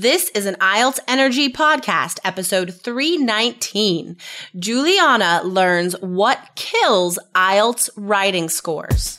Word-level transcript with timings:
This 0.00 0.28
is 0.28 0.46
an 0.46 0.54
IELTS 0.60 1.00
Energy 1.08 1.52
podcast, 1.52 2.20
episode 2.22 2.72
319. 2.72 4.16
Juliana 4.56 5.40
learns 5.42 5.94
what 6.00 6.38
kills 6.54 7.18
IELTS 7.34 7.90
writing 7.96 8.48
scores. 8.48 9.18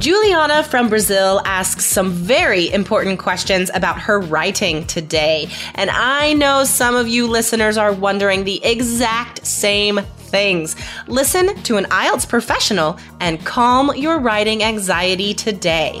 Juliana 0.00 0.62
from 0.62 0.88
Brazil 0.88 1.42
asks 1.44 1.84
some 1.84 2.10
very 2.10 2.72
important 2.72 3.18
questions 3.18 3.70
about 3.74 4.00
her 4.00 4.18
writing 4.18 4.86
today. 4.86 5.50
And 5.74 5.90
I 5.90 6.32
know 6.32 6.64
some 6.64 6.96
of 6.96 7.06
you 7.06 7.26
listeners 7.26 7.76
are 7.76 7.92
wondering 7.92 8.44
the 8.44 8.64
exact 8.64 9.46
same 9.46 10.00
things. 10.16 10.74
Listen 11.06 11.54
to 11.64 11.76
an 11.76 11.84
IELTS 11.84 12.26
professional 12.26 12.98
and 13.20 13.44
calm 13.44 13.94
your 13.94 14.18
writing 14.18 14.62
anxiety 14.62 15.34
today. 15.34 16.00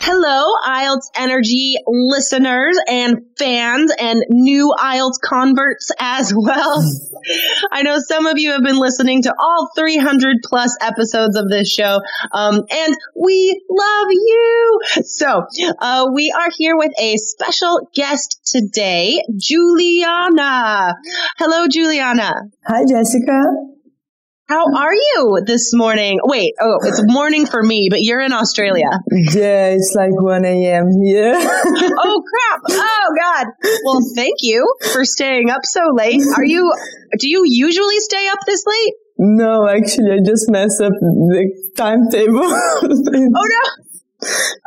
Hello, 0.00 0.44
IELTS 0.64 1.10
Energy 1.16 1.74
listeners 1.86 2.78
and 2.86 3.18
fans 3.36 3.92
and 3.98 4.22
new 4.30 4.72
IELTS 4.78 5.20
converts 5.22 5.90
as 5.98 6.32
well. 6.34 6.82
I 7.72 7.82
know 7.82 7.98
some 7.98 8.26
of 8.26 8.38
you 8.38 8.52
have 8.52 8.62
been 8.62 8.78
listening 8.78 9.22
to 9.22 9.34
all 9.36 9.70
300 9.76 10.36
plus 10.44 10.76
episodes 10.80 11.36
of 11.36 11.48
this 11.48 11.68
show, 11.68 11.98
um, 12.32 12.62
and 12.70 12.96
we 13.16 13.60
love 13.68 14.08
you. 14.10 14.80
So, 15.02 15.42
uh, 15.80 16.06
we 16.14 16.32
are 16.36 16.50
here 16.56 16.76
with 16.76 16.92
a 16.98 17.16
special 17.16 17.90
guest 17.92 18.40
today, 18.46 19.20
Juliana. 19.36 20.94
Hello, 21.38 21.66
Juliana. 21.68 22.34
Hi, 22.66 22.84
Jessica. 22.88 23.77
How 24.48 24.64
are 24.74 24.94
you 24.94 25.42
this 25.44 25.72
morning? 25.74 26.20
Wait, 26.24 26.54
oh, 26.58 26.78
it's 26.84 27.02
morning 27.04 27.44
for 27.44 27.62
me, 27.62 27.88
but 27.90 27.98
you're 28.00 28.22
in 28.22 28.32
Australia. 28.32 28.88
Yeah, 29.12 29.76
it's 29.76 29.92
like 29.94 30.18
1 30.18 30.44
a.m. 30.46 30.88
here. 31.04 31.34
oh 31.36 32.22
crap. 32.24 32.60
Oh 32.70 33.14
god. 33.20 33.46
Well, 33.84 34.00
thank 34.16 34.36
you 34.40 34.74
for 34.94 35.04
staying 35.04 35.50
up 35.50 35.60
so 35.64 35.82
late. 35.92 36.22
Are 36.34 36.44
you, 36.44 36.72
do 37.18 37.28
you 37.28 37.42
usually 37.44 38.00
stay 38.00 38.26
up 38.28 38.38
this 38.46 38.64
late? 38.66 38.94
no, 39.18 39.68
actually, 39.68 40.12
I 40.12 40.18
just 40.24 40.48
messed 40.48 40.80
up 40.80 40.92
the 40.92 41.72
timetable. 41.76 42.40
Oh 42.80 43.44
no. 43.44 43.87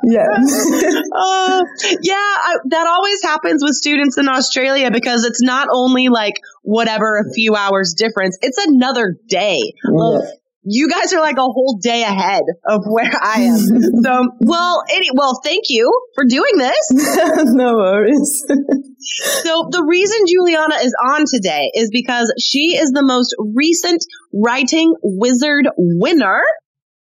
Yeah. 0.04 0.28
Uh, 1.14 1.62
yeah, 2.02 2.16
I, 2.16 2.56
that 2.70 2.88
always 2.88 3.22
happens 3.22 3.62
with 3.64 3.74
students 3.74 4.18
in 4.18 4.30
Australia 4.30 4.90
because 4.92 5.26
it's 5.26 5.42
not 5.42 5.68
only 5.74 6.08
like 6.08 6.36
whatever 6.64 7.18
a 7.18 7.34
few 7.34 7.56
hours 7.56 7.94
difference, 7.98 8.38
it's 8.42 8.58
another 8.58 9.18
day. 9.28 9.60
Look, 9.84 10.24
you 10.64 10.90
guys 10.90 11.12
are 11.14 11.20
like 11.20 11.38
a 11.38 11.42
whole 11.42 11.80
day 11.82 12.04
ahead 12.04 12.44
of 12.68 12.84
where 12.86 13.12
I 13.22 13.42
am. 13.42 13.58
so, 14.04 14.30
well, 14.40 14.84
any, 14.92 15.08
well, 15.14 15.40
thank 15.44 15.64
you 15.70 15.92
for 16.16 16.24
doing 16.26 16.58
this. 16.58 16.92
no 16.92 17.74
worries. 17.76 18.46
So 18.48 19.68
the 19.72 19.84
reason 19.88 20.18
Juliana 20.28 20.76
is 20.84 20.96
on 21.04 21.26
today 21.32 21.72
is 21.74 21.90
because 21.92 22.34
she 22.40 22.78
is 22.78 22.92
the 22.92 23.04
most 23.04 23.36
recent 23.40 24.06
writing 24.34 24.94
wizard 25.02 25.68
winner. 25.78 26.42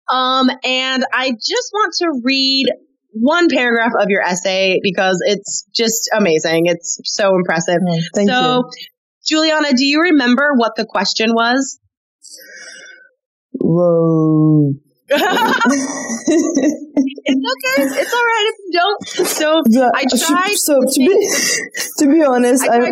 Um, 0.09 0.49
and 0.63 1.05
I 1.13 1.31
just 1.31 1.71
want 1.73 1.93
to 1.99 2.21
read 2.23 2.67
one 3.11 3.47
paragraph 3.49 3.93
of 3.99 4.09
your 4.09 4.21
essay 4.21 4.79
because 4.83 5.21
it's 5.25 5.65
just 5.73 6.09
amazing. 6.15 6.65
It's 6.65 6.99
so 7.05 7.35
impressive. 7.35 7.79
Oh, 7.87 7.99
thank 8.13 8.29
so, 8.29 8.57
you. 8.57 8.87
Juliana, 9.25 9.71
do 9.73 9.85
you 9.85 10.01
remember 10.01 10.51
what 10.55 10.73
the 10.75 10.85
question 10.85 11.33
was? 11.33 11.79
Whoa. 13.53 14.73
It's 15.07 15.21
okay. 17.53 17.77
It's 18.01 18.13
all 18.13 18.25
right 18.25 18.51
if 18.51 18.55
you 18.65 18.71
don't. 18.73 19.07
So 19.27 19.61
The- 19.65 19.91
I 19.93 20.03
tried. 20.05 20.55
so 20.57 20.79
to 20.81 20.99
be 20.99 21.29
to 21.99 22.07
be 22.11 22.23
honest, 22.33 22.67
I 22.67 22.87
I 22.87 22.91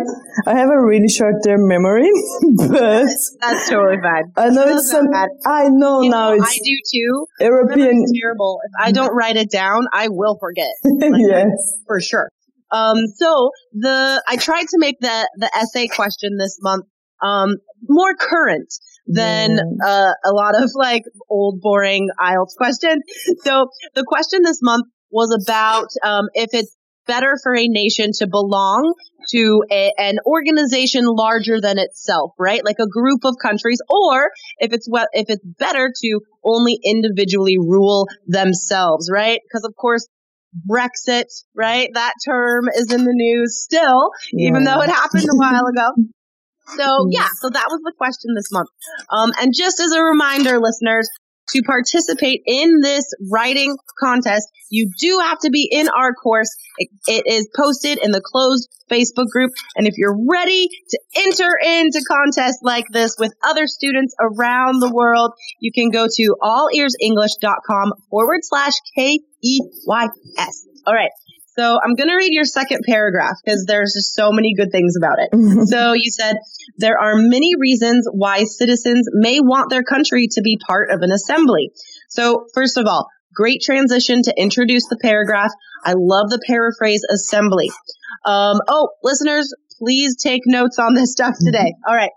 I 0.52 0.56
have 0.58 0.70
a 0.70 0.80
really 0.80 1.08
short 1.08 1.36
term 1.44 1.66
memory, 1.68 2.10
but 2.56 3.06
That's 3.40 3.68
totally 3.68 4.00
fine. 4.02 4.24
I 4.36 4.48
know 4.50 4.64
It's 4.68 4.82
it's 4.82 4.90
some. 4.90 5.10
bad. 5.10 5.28
I 5.46 5.68
know 5.68 6.02
You 6.02 6.10
now 6.10 6.30
know, 6.30 6.36
it's 6.36 6.46
I 6.46 6.58
do 6.62 6.76
too. 6.92 7.26
European. 7.40 8.04
Terrible. 8.20 8.60
If 8.64 8.72
I 8.86 8.92
don't 8.92 9.14
write 9.14 9.36
it 9.36 9.50
down, 9.50 9.86
I 9.92 10.08
will 10.08 10.36
forget. 10.38 10.70
yes. 10.84 11.50
for 11.86 12.00
sure. 12.00 12.30
Um, 12.70 12.96
so 13.16 13.50
the 13.72 14.22
I 14.28 14.36
tried 14.36 14.66
to 14.68 14.78
make 14.78 14.98
the 15.00 15.28
the 15.36 15.50
essay 15.56 15.88
question 15.88 16.36
this 16.38 16.58
month 16.60 16.84
um 17.22 17.56
more 17.88 18.14
current 18.16 18.68
than 19.06 19.58
uh, 19.84 20.12
a 20.24 20.32
lot 20.32 20.54
of 20.60 20.70
like 20.74 21.02
old 21.28 21.60
boring 21.60 22.08
IELTS 22.20 22.56
questions. 22.56 23.02
So 23.42 23.66
the 23.94 24.04
question 24.06 24.40
this 24.42 24.60
month 24.62 24.86
was 25.10 25.36
about 25.46 25.88
um, 26.04 26.24
if 26.34 26.50
it's 26.52 26.74
better 27.06 27.36
for 27.42 27.54
a 27.54 27.66
nation 27.68 28.10
to 28.18 28.26
belong 28.26 28.94
to 29.30 29.62
a, 29.70 29.92
an 29.98 30.16
organization 30.26 31.04
larger 31.04 31.60
than 31.60 31.78
itself, 31.78 32.32
right? 32.38 32.64
Like 32.64 32.78
a 32.80 32.88
group 32.88 33.20
of 33.24 33.34
countries, 33.40 33.78
or 33.88 34.30
if 34.58 34.72
it's 34.72 34.88
well, 34.90 35.06
if 35.12 35.26
it's 35.28 35.44
better 35.58 35.92
to 36.02 36.20
only 36.42 36.78
individually 36.82 37.56
rule 37.58 38.08
themselves, 38.26 39.10
right? 39.12 39.40
Because 39.48 39.64
of 39.64 39.74
course. 39.76 40.06
Brexit, 40.70 41.24
right? 41.56 41.88
That 41.94 42.12
term 42.24 42.68
is 42.72 42.92
in 42.92 43.02
the 43.02 43.12
news 43.12 43.60
still, 43.60 44.10
even 44.38 44.62
Yeah. 44.62 44.76
though 44.76 44.82
it 44.82 44.88
happened 44.88 45.24
a 45.24 45.34
while 45.36 45.66
ago. 45.66 45.88
So 46.76 47.08
yeah, 47.10 47.28
so 47.40 47.50
that 47.50 47.66
was 47.68 47.80
the 47.84 47.92
question 47.96 48.34
this 48.34 48.50
month. 48.50 48.68
Um, 49.10 49.32
and 49.40 49.52
just 49.54 49.80
as 49.80 49.92
a 49.92 50.02
reminder, 50.02 50.58
listeners, 50.58 51.08
to 51.50 51.62
participate 51.62 52.42
in 52.46 52.80
this 52.80 53.04
writing 53.30 53.76
contest, 54.00 54.48
you 54.70 54.90
do 54.98 55.18
have 55.22 55.38
to 55.40 55.50
be 55.50 55.68
in 55.70 55.88
our 55.88 56.14
course. 56.14 56.48
It, 56.78 56.88
it 57.06 57.24
is 57.26 57.48
posted 57.54 57.98
in 58.02 58.12
the 58.12 58.22
closed 58.24 58.68
Facebook 58.90 59.28
group. 59.30 59.50
And 59.76 59.86
if 59.86 59.94
you're 59.96 60.16
ready 60.28 60.68
to 60.90 60.98
enter 61.16 61.50
into 61.62 62.02
contests 62.08 62.60
like 62.62 62.86
this 62.90 63.16
with 63.18 63.32
other 63.44 63.66
students 63.66 64.14
around 64.20 64.80
the 64.80 64.92
world, 64.92 65.32
you 65.60 65.70
can 65.72 65.90
go 65.90 66.06
to 66.06 66.36
allearsenglish.com 66.42 67.92
forward 68.10 68.40
slash 68.42 68.72
K-E-Y-S. 68.96 70.66
All 70.86 70.94
right. 70.94 71.10
So 71.56 71.78
I'm 71.82 71.94
going 71.94 72.08
to 72.08 72.16
read 72.16 72.32
your 72.32 72.44
second 72.44 72.80
paragraph 72.86 73.36
because 73.44 73.64
there's 73.66 73.94
just 73.94 74.14
so 74.14 74.30
many 74.32 74.54
good 74.54 74.72
things 74.72 74.94
about 74.96 75.18
it. 75.18 75.30
So 75.74 75.92
you 75.92 76.10
said 76.10 76.36
there 76.78 76.98
are 76.98 77.14
many 77.16 77.52
reasons 77.58 78.08
why 78.10 78.44
citizens 78.44 79.08
may 79.12 79.40
want 79.40 79.70
their 79.70 79.82
country 79.82 80.26
to 80.32 80.42
be 80.42 80.58
part 80.66 80.90
of 80.90 81.00
an 81.02 81.10
assembly. 81.10 81.70
So 82.08 82.46
first 82.54 82.76
of 82.76 82.86
all, 82.86 83.08
great 83.34 83.60
transition 83.62 84.22
to 84.22 84.34
introduce 84.36 84.86
the 84.88 84.98
paragraph. 85.00 85.50
I 85.84 85.94
love 85.96 86.30
the 86.30 86.40
paraphrase 86.46 87.02
assembly. 87.10 87.70
Um, 88.24 88.60
oh, 88.68 88.90
listeners, 89.02 89.52
please 89.84 90.16
take 90.16 90.42
notes 90.46 90.78
on 90.78 90.94
this 90.94 91.12
stuff 91.12 91.34
mm-hmm. 91.34 91.46
today. 91.46 91.74
All 91.86 91.94
right. 91.94 92.10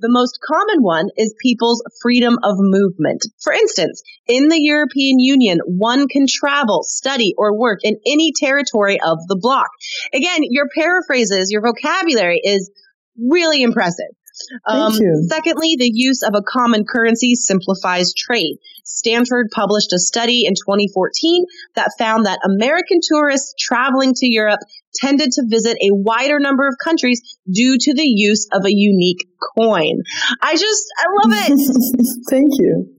The 0.00 0.10
most 0.10 0.38
common 0.44 0.82
one 0.82 1.06
is 1.16 1.34
people's 1.40 1.82
freedom 2.02 2.36
of 2.42 2.56
movement. 2.58 3.22
For 3.42 3.52
instance, 3.52 4.02
in 4.26 4.48
the 4.48 4.60
European 4.60 5.20
Union, 5.20 5.60
one 5.66 6.08
can 6.08 6.26
travel, 6.28 6.82
study, 6.82 7.32
or 7.38 7.56
work 7.56 7.78
in 7.84 7.96
any 8.04 8.32
territory 8.36 8.98
of 9.00 9.18
the 9.28 9.38
bloc. 9.40 9.68
Again, 10.12 10.40
your 10.42 10.66
paraphrases, 10.76 11.50
your 11.50 11.62
vocabulary 11.62 12.40
is 12.42 12.70
really 13.16 13.62
impressive. 13.62 14.10
Um, 14.66 14.92
Secondly, 15.28 15.76
the 15.78 15.90
use 15.92 16.22
of 16.22 16.34
a 16.34 16.42
common 16.42 16.84
currency 16.84 17.34
simplifies 17.34 18.12
trade. 18.14 18.58
Stanford 18.84 19.48
published 19.54 19.92
a 19.92 19.98
study 19.98 20.44
in 20.46 20.54
2014 20.54 21.44
that 21.76 21.92
found 21.98 22.26
that 22.26 22.40
American 22.44 22.98
tourists 23.02 23.54
traveling 23.58 24.12
to 24.14 24.26
Europe 24.26 24.60
tended 24.94 25.32
to 25.32 25.44
visit 25.46 25.76
a 25.80 25.90
wider 25.90 26.38
number 26.38 26.66
of 26.66 26.74
countries 26.82 27.20
due 27.50 27.76
to 27.78 27.94
the 27.94 28.06
use 28.06 28.48
of 28.52 28.64
a 28.64 28.72
unique 28.72 29.26
coin. 29.56 30.02
I 30.42 30.54
just, 30.54 30.84
I 30.98 31.06
love 31.22 31.38
it. 31.48 32.26
Thank 32.30 32.50
you. 32.58 32.96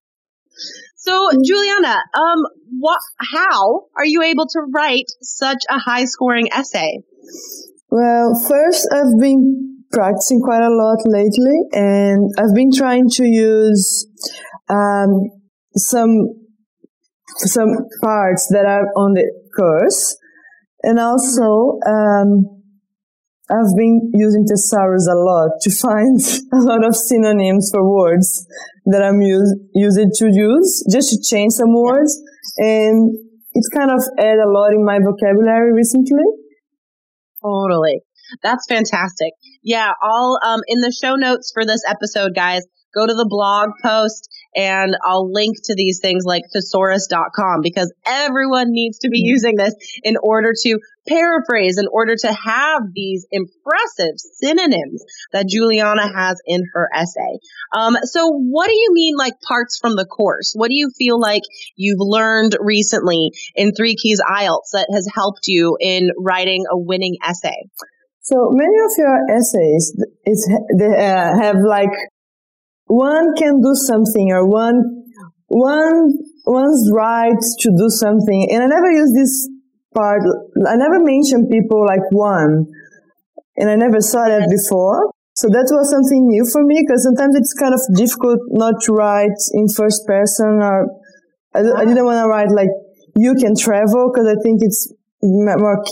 So, 0.97 1.29
Juliana, 1.43 1.97
um, 2.15 2.45
what, 2.79 2.99
how 3.19 3.85
are 3.95 4.05
you 4.05 4.23
able 4.23 4.47
to 4.47 4.61
write 4.73 5.05
such 5.21 5.59
a 5.69 5.77
high 5.77 6.05
scoring 6.05 6.49
essay? 6.51 6.99
Well, 7.91 8.33
first, 8.49 8.87
I've 8.91 9.19
been 9.19 9.74
practicing 9.95 10.41
quite 10.41 10.61
a 10.61 10.69
lot 10.69 10.99
lately, 11.05 11.57
and 11.71 12.29
I've 12.37 12.53
been 12.53 12.71
trying 12.75 13.07
to 13.11 13.23
use 13.23 14.05
um, 14.69 15.31
some 15.75 16.35
some 17.37 17.69
parts 18.03 18.47
that 18.51 18.65
are 18.65 18.85
on 18.95 19.13
the 19.13 19.25
course, 19.55 20.17
and 20.83 20.99
also 20.99 21.79
um, 21.87 22.55
I've 23.49 23.77
been 23.77 24.11
using 24.13 24.43
thesaurus 24.43 25.07
a 25.07 25.15
lot 25.15 25.51
to 25.61 25.71
find 25.71 26.19
a 26.53 26.61
lot 26.65 26.83
of 26.83 26.95
synonyms 26.95 27.69
for 27.71 27.87
words 27.87 28.45
that 28.87 29.03
I'm 29.03 29.21
use, 29.21 29.53
using 29.73 30.09
to 30.15 30.29
use, 30.33 30.83
just 30.91 31.09
to 31.09 31.17
change 31.21 31.53
some 31.53 31.73
words. 31.73 32.19
And 32.57 33.15
it's 33.53 33.69
kind 33.69 33.91
of 33.91 34.01
add 34.17 34.37
a 34.41 34.49
lot 34.49 34.73
in 34.73 34.83
my 34.83 34.97
vocabulary 34.97 35.73
recently. 35.73 36.25
Totally. 37.43 38.01
That's 38.41 38.65
fantastic. 38.67 39.33
Yeah, 39.65 39.91
all 39.99 40.39
um, 40.45 40.61
in 40.67 40.79
the 40.79 40.91
show 40.91 41.15
notes 41.15 41.51
for 41.51 41.65
this 41.65 41.81
episode, 41.89 42.35
guys, 42.35 42.61
go 42.95 43.05
to 43.05 43.13
the 43.13 43.25
blog 43.27 43.69
post 43.83 44.29
and 44.55 44.95
I'll 45.03 45.29
link 45.29 45.57
to 45.65 45.75
these 45.75 45.99
things 46.01 46.23
like 46.23 46.43
thesaurus.com 46.55 47.61
because 47.61 47.91
everyone 48.05 48.67
needs 48.69 48.99
to 48.99 49.09
be 49.09 49.19
mm-hmm. 49.19 49.31
using 49.31 49.55
this 49.57 49.73
in 50.03 50.17
order 50.21 50.53
to 50.63 50.79
paraphrase, 51.07 51.77
in 51.77 51.87
order 51.91 52.15
to 52.15 52.27
have 52.31 52.81
these 52.93 53.27
impressive 53.31 54.15
synonyms 54.17 55.03
that 55.33 55.47
Juliana 55.47 56.07
has 56.07 56.39
in 56.45 56.61
her 56.73 56.87
essay. 56.95 57.39
Um, 57.75 57.97
so 58.03 58.29
what 58.29 58.67
do 58.67 58.75
you 58.75 58.89
mean 58.93 59.15
like 59.17 59.33
parts 59.41 59.79
from 59.79 59.95
the 59.95 60.05
course? 60.05 60.53
What 60.55 60.69
do 60.69 60.75
you 60.75 60.89
feel 60.97 61.19
like 61.19 61.43
you've 61.75 61.99
learned 61.99 62.55
recently 62.59 63.31
in 63.55 63.73
Three 63.73 63.95
Keys 63.95 64.21
IELTS 64.21 64.71
that 64.73 64.87
has 64.93 65.07
helped 65.13 65.47
you 65.47 65.75
in 65.81 66.11
writing 66.17 66.65
a 66.71 66.77
winning 66.77 67.17
essay? 67.23 67.69
So 68.25 68.49
many 68.49 68.73
of 68.81 68.91
your 68.97 69.37
essays, 69.37 69.93
it's, 70.25 70.49
they 70.79 70.89
uh, 70.89 71.37
have 71.37 71.57
like 71.61 71.93
one 72.87 73.35
can 73.37 73.61
do 73.61 73.73
something 73.85 74.31
or 74.31 74.49
one 74.49 74.81
one 75.47 76.09
one's 76.47 76.89
right 76.91 77.37
to 77.59 77.69
do 77.69 77.87
something. 77.89 78.49
And 78.49 78.63
i 78.63 78.65
never 78.65 78.89
use 78.89 79.13
this 79.13 79.47
part. 79.93 80.21
I 80.67 80.75
never 80.75 80.99
mention 81.05 81.47
people 81.49 81.85
like 81.85 82.01
one. 82.09 82.65
And 83.57 83.69
i 83.69 83.75
never 83.75 84.01
saw 84.01 84.25
that 84.25 84.49
before. 84.49 85.11
So 85.35 85.45
that 85.49 85.69
was 85.69 85.91
something 85.91 86.25
new 86.25 86.49
for 86.51 86.65
me 86.65 86.81
because 86.81 87.03
sometimes 87.03 87.35
it's 87.35 87.53
kind 87.53 87.75
of 87.75 87.81
difficult 87.93 88.39
not 88.49 88.81
to 88.89 88.93
write 88.93 89.37
in 89.53 89.67
first 89.69 90.01
person 90.07 90.65
or 90.65 90.87
i, 91.53 91.59
I 91.59 91.85
didn't 91.85 92.05
want 92.05 92.23
to 92.23 92.27
write 92.27 92.49
like 92.49 92.73
you 93.17 93.35
can 93.35 93.53
travel 93.53 94.09
because 94.09 94.31
i 94.31 94.39
think 94.41 94.63
it's 94.63 94.87
more 95.21 95.83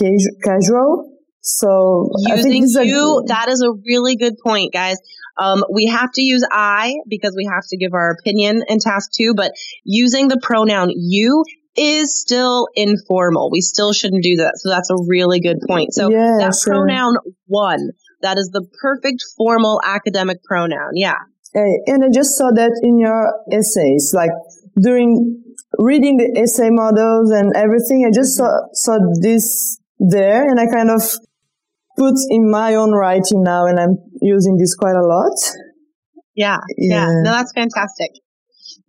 casual 0.42 1.13
so 1.44 2.08
using 2.16 2.64
you, 2.86 3.22
a, 3.22 3.26
that 3.28 3.50
is 3.50 3.62
a 3.62 3.70
really 3.86 4.16
good 4.16 4.34
point, 4.42 4.72
guys. 4.72 4.96
Um, 5.36 5.62
we 5.70 5.86
have 5.86 6.10
to 6.14 6.22
use 6.22 6.42
I 6.50 6.94
because 7.06 7.34
we 7.36 7.44
have 7.44 7.64
to 7.68 7.76
give 7.76 7.92
our 7.92 8.10
opinion 8.10 8.62
in 8.66 8.78
task 8.78 9.10
two, 9.12 9.34
but 9.36 9.52
using 9.84 10.28
the 10.28 10.40
pronoun 10.42 10.90
you 10.94 11.44
is 11.76 12.18
still 12.18 12.68
informal. 12.74 13.50
We 13.50 13.60
still 13.60 13.92
shouldn't 13.92 14.22
do 14.22 14.36
that. 14.36 14.54
So 14.56 14.70
that's 14.70 14.88
a 14.90 14.96
really 15.06 15.40
good 15.40 15.58
point. 15.68 15.92
So 15.92 16.10
yeah, 16.10 16.38
that 16.38 16.58
pronoun 16.64 17.16
one, 17.46 17.90
that 18.22 18.38
is 18.38 18.48
the 18.52 18.64
perfect 18.80 19.22
formal 19.36 19.82
academic 19.84 20.42
pronoun. 20.44 20.92
Yeah. 20.94 21.18
And 21.52 22.04
I 22.04 22.08
just 22.12 22.38
saw 22.38 22.52
that 22.54 22.72
in 22.82 22.98
your 22.98 23.32
essays, 23.52 24.12
like 24.14 24.30
during 24.80 25.42
reading 25.78 26.16
the 26.16 26.40
essay 26.40 26.70
models 26.70 27.30
and 27.30 27.52
everything, 27.54 28.06
I 28.06 28.10
just 28.14 28.36
saw, 28.36 28.48
saw 28.72 28.98
this 29.20 29.78
there 29.98 30.48
and 30.48 30.58
I 30.58 30.66
kind 30.66 30.90
of 30.90 31.02
put 31.96 32.14
in 32.30 32.50
my 32.50 32.74
own 32.74 32.92
writing 32.92 33.42
now 33.42 33.66
and 33.66 33.78
I'm 33.78 33.96
using 34.20 34.56
this 34.56 34.74
quite 34.74 34.96
a 34.96 35.06
lot. 35.06 35.36
Yeah. 36.34 36.58
Yeah. 36.76 37.06
yeah. 37.06 37.22
No, 37.22 37.30
that's 37.30 37.52
fantastic. 37.54 38.10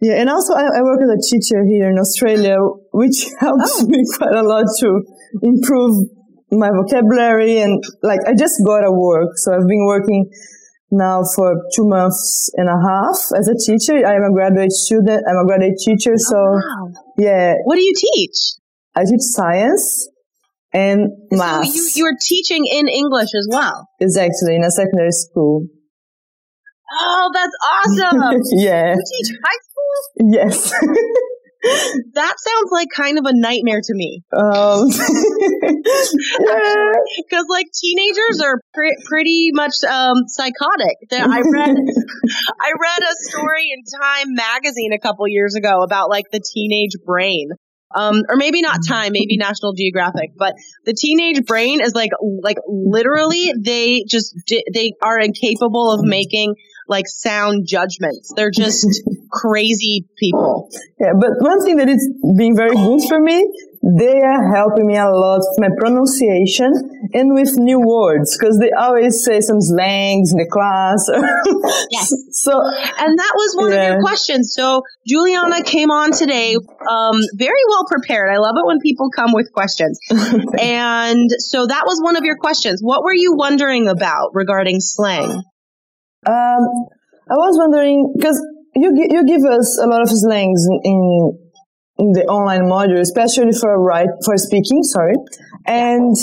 Yeah. 0.02 0.16
And 0.16 0.30
also 0.30 0.54
I, 0.54 0.66
I, 0.66 0.81
work 0.81 1.00
as 1.04 1.10
a 1.10 1.22
teacher 1.22 1.63
here 1.66 1.90
in 1.90 2.00
Australia, 2.00 2.57
which 2.92 3.25
helps 3.40 3.84
oh. 3.84 3.88
me 3.88 4.04
quite 4.18 4.36
a 4.36 4.44
lot 4.44 4.66
to 4.80 5.02
improve 5.44 6.10
my 6.52 6.69
vocabulary 6.69 7.60
and 7.60 7.84
like 8.02 8.22
I 8.28 8.34
just 8.34 8.56
got 8.66 8.86
a 8.86 8.92
work. 8.92 9.38
So 9.38 9.54
I've 9.54 9.68
been 9.68 9.86
working 9.86 10.30
now 10.92 11.22
for 11.36 11.56
two 11.75 11.88
months 11.88 12.51
and 12.56 12.69
a 12.69 12.80
half 12.80 13.18
as 13.38 13.48
a 13.48 13.56
teacher. 13.56 14.06
I 14.06 14.16
am 14.16 14.24
a 14.24 14.34
graduate 14.34 14.72
student. 14.72 15.24
I'm 15.28 15.38
a 15.38 15.46
graduate 15.46 15.78
teacher. 15.78 16.13
Oh, 16.13 16.30
so 16.30 16.38
wow. 16.38 16.92
yeah. 17.18 17.54
What 17.66 17.75
do 17.75 17.84
you 17.84 17.94
teach? 17.94 18.56
I 18.96 19.01
teach 19.04 19.22
science 19.22 20.08
and 20.75 21.07
math. 21.31 21.68
So 21.68 21.74
you, 21.74 21.89
you're 21.95 22.18
teaching 22.22 22.66
in 22.69 22.88
English 22.89 23.30
as 23.33 23.48
well. 23.50 23.88
Exactly, 24.01 24.56
in 24.56 24.63
a 24.63 24.72
secondary 24.72 25.12
school. 25.12 25.68
Oh, 26.92 27.31
that's 27.33 27.56
awesome. 27.63 28.22
yeah. 28.57 28.94
You 28.94 29.04
teach 29.18 29.31
high 29.44 29.60
school? 29.63 30.31
Yes. 30.31 30.72
that 32.13 32.36
sounds 32.38 32.72
like 32.72 32.89
kind 32.95 33.18
of 33.18 33.25
a 33.25 33.33
nightmare 33.33 33.81
to 33.83 33.94
me. 33.95 34.22
Um, 34.36 34.88
because 37.18 37.45
like 37.50 37.66
teenagers 37.74 38.42
are 38.44 38.62
pre- 38.74 38.98
pretty 39.07 39.51
much 39.54 39.74
um, 39.89 40.27
psychotic. 40.27 40.98
I 41.12 41.42
read 41.42 41.75
I 42.62 42.72
read 42.80 43.01
a 43.01 43.16
story 43.30 43.69
in 43.72 43.81
Time 44.00 44.36
magazine 44.36 44.94
a 44.94 45.00
couple 45.00 45.27
years 45.27 45.56
ago 45.56 45.81
about 45.81 46.10
like 46.10 46.25
the 46.31 46.39
teenage 46.54 46.98
brain 47.06 47.50
um, 47.94 48.22
or 48.30 48.36
maybe 48.36 48.62
not 48.62 48.82
mm-hmm. 48.82 48.94
Time, 48.94 49.12
maybe 49.14 49.38
National 49.38 49.74
Geographic, 49.74 50.32
but 50.38 50.54
the 50.86 50.94
teenage 50.94 51.46
brain 51.46 51.82
is 51.82 51.94
like, 51.94 52.12
like 52.42 52.58
literally 52.68 53.54
they 53.58 54.04
just, 54.08 54.36
they 54.74 54.94
are 55.02 55.20
incapable 55.20 55.92
of 55.92 56.02
making 56.04 56.56
like 56.88 57.08
sound 57.08 57.68
judgments. 57.68 58.32
They're 58.36 58.52
just 58.52 58.88
crazy 59.32 60.08
people. 60.18 60.70
Yeah, 61.00 61.14
but 61.20 61.32
one 61.40 61.64
thing 61.64 61.78
that 61.78 61.90
is 61.90 62.08
being 62.38 62.56
very 62.56 62.76
good 62.76 63.02
for 63.08 63.20
me 63.20 63.50
they 63.86 64.20
are 64.20 64.56
helping 64.56 64.88
me 64.88 64.98
a 64.98 65.06
lot 65.06 65.42
with 65.46 65.60
my 65.60 65.70
pronunciation 65.77 66.74
and 67.13 67.36
with 67.36 67.54
new 67.58 67.80
words 67.80 68.36
because 68.36 68.58
they 68.58 68.72
always 68.72 69.24
say 69.24 69.42
some 69.42 69.62
slangs 69.62 70.32
in 70.34 70.39
the 70.39 70.50
class. 70.50 71.06
yes. 71.92 72.10
So, 72.32 72.51
and 72.51 73.20
that 73.20 73.34
was 73.36 73.56
one 73.56 73.72
yeah. 73.72 73.77
of 73.77 73.94
your 73.94 74.01
questions. 74.01 74.54
So 74.58 74.82
Juliana 75.06 75.62
came 75.63 75.92
on 75.92 76.13
today, 76.13 76.56
um, 76.56 77.22
very 77.36 77.62
well 77.70 77.86
prepared. 77.86 78.34
I 78.34 78.38
love 78.38 78.56
it 78.58 78.65
when 78.65 78.80
people 78.80 79.12
come 79.15 79.34
with 79.34 79.51
questions. 79.54 80.00
and 80.10 81.30
so 81.38 81.68
that 81.68 81.84
was 81.86 82.01
one 82.01 82.15
of 82.15 82.24
your 82.24 82.38
questions. 82.38 82.82
What 82.82 83.04
were 83.04 83.13
you 83.13 83.36
wondering 83.36 83.88
about 83.88 84.32
regarding 84.34 84.80
slang? 84.80 85.30
Um, 86.25 86.63
I 87.30 87.38
was 87.38 87.56
wondering 87.60 88.13
because 88.18 88.42
you 88.75 88.92
you 88.96 89.25
give 89.25 89.46
us 89.46 89.80
a 89.80 89.86
lot 89.86 90.01
of 90.01 90.10
slangs 90.10 90.65
in 90.65 90.80
in 90.84 91.45
the 91.98 92.25
online 92.28 92.68
module, 92.68 93.00
especially 93.00 93.52
for 93.54 93.80
write 93.80 94.12
for 94.24 94.38
speaking. 94.38 94.84
Sorry, 94.84 95.16
and 95.66 96.16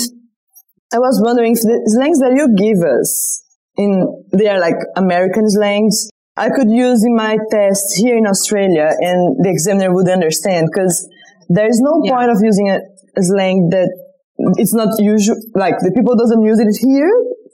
I 0.92 0.98
was 0.98 1.20
wondering 1.24 1.52
if 1.52 1.62
the 1.64 1.80
slangs 1.88 2.20
that 2.20 2.36
you 2.36 2.52
give 2.52 2.84
us 2.84 3.44
in 3.76 4.04
they 4.32 4.48
are 4.48 4.60
like 4.60 4.76
American 4.96 5.48
slangs. 5.48 6.10
I 6.36 6.48
could 6.48 6.70
use 6.70 7.04
in 7.04 7.16
my 7.16 7.36
test 7.50 7.96
here 7.96 8.16
in 8.16 8.26
Australia, 8.26 8.92
and 9.00 9.36
the 9.44 9.50
examiner 9.50 9.92
would 9.94 10.08
understand 10.08 10.68
because 10.72 11.08
there 11.48 11.68
is 11.68 11.80
no 11.80 12.00
yeah. 12.04 12.12
point 12.12 12.30
of 12.30 12.38
using 12.40 12.68
a, 12.70 12.80
a 13.16 13.22
slang 13.22 13.68
that 13.70 13.88
it's 14.56 14.74
not 14.74 14.88
usual. 14.98 15.36
Like 15.54 15.80
the 15.80 15.92
people 15.92 16.16
doesn't 16.16 16.42
use 16.42 16.58
it 16.60 16.72
here. 16.80 17.12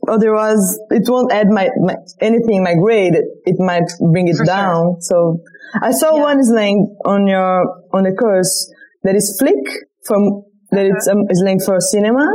Otherwise, 0.08 0.78
it 0.90 1.04
won't 1.06 1.32
add 1.32 1.48
my, 1.48 1.68
my 1.80 1.94
anything 2.20 2.56
in 2.56 2.64
my 2.64 2.74
grade. 2.74 3.14
It, 3.14 3.24
it 3.44 3.56
might 3.58 3.88
bring 4.12 4.28
it 4.28 4.36
For 4.36 4.44
down. 4.44 4.96
Sure. 4.96 4.98
So 5.00 5.42
I 5.82 5.90
saw 5.92 6.16
yeah. 6.16 6.22
one 6.22 6.44
slang 6.44 6.96
on 7.04 7.26
your 7.26 7.84
on 7.92 8.04
the 8.04 8.12
course 8.12 8.72
that 9.02 9.14
is 9.14 9.36
flick 9.38 9.54
from 10.04 10.42
that 10.70 10.86
uh-huh. 10.86 10.96
it's 10.96 11.08
um, 11.08 11.24
is 11.30 11.42
linked 11.44 11.64
for 11.64 11.78
cinema, 11.80 12.26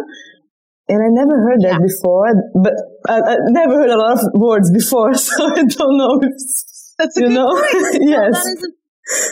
and 0.88 1.00
I 1.02 1.10
never 1.10 1.38
heard 1.42 1.62
that 1.62 1.80
yeah. 1.80 1.86
before. 1.86 2.30
But 2.56 2.74
I, 3.08 3.20
I, 3.20 3.36
never 3.50 3.76
heard 3.76 3.90
a 3.90 3.98
lot 3.98 4.14
of 4.14 4.20
words 4.34 4.72
before, 4.72 5.14
so 5.16 5.46
I 5.46 5.64
don't 5.64 5.98
know. 5.98 6.20
If, 6.22 6.34
That's 6.98 7.18
you 7.18 7.30
know, 7.30 7.52
yes. 8.00 8.34
a, 8.36 8.52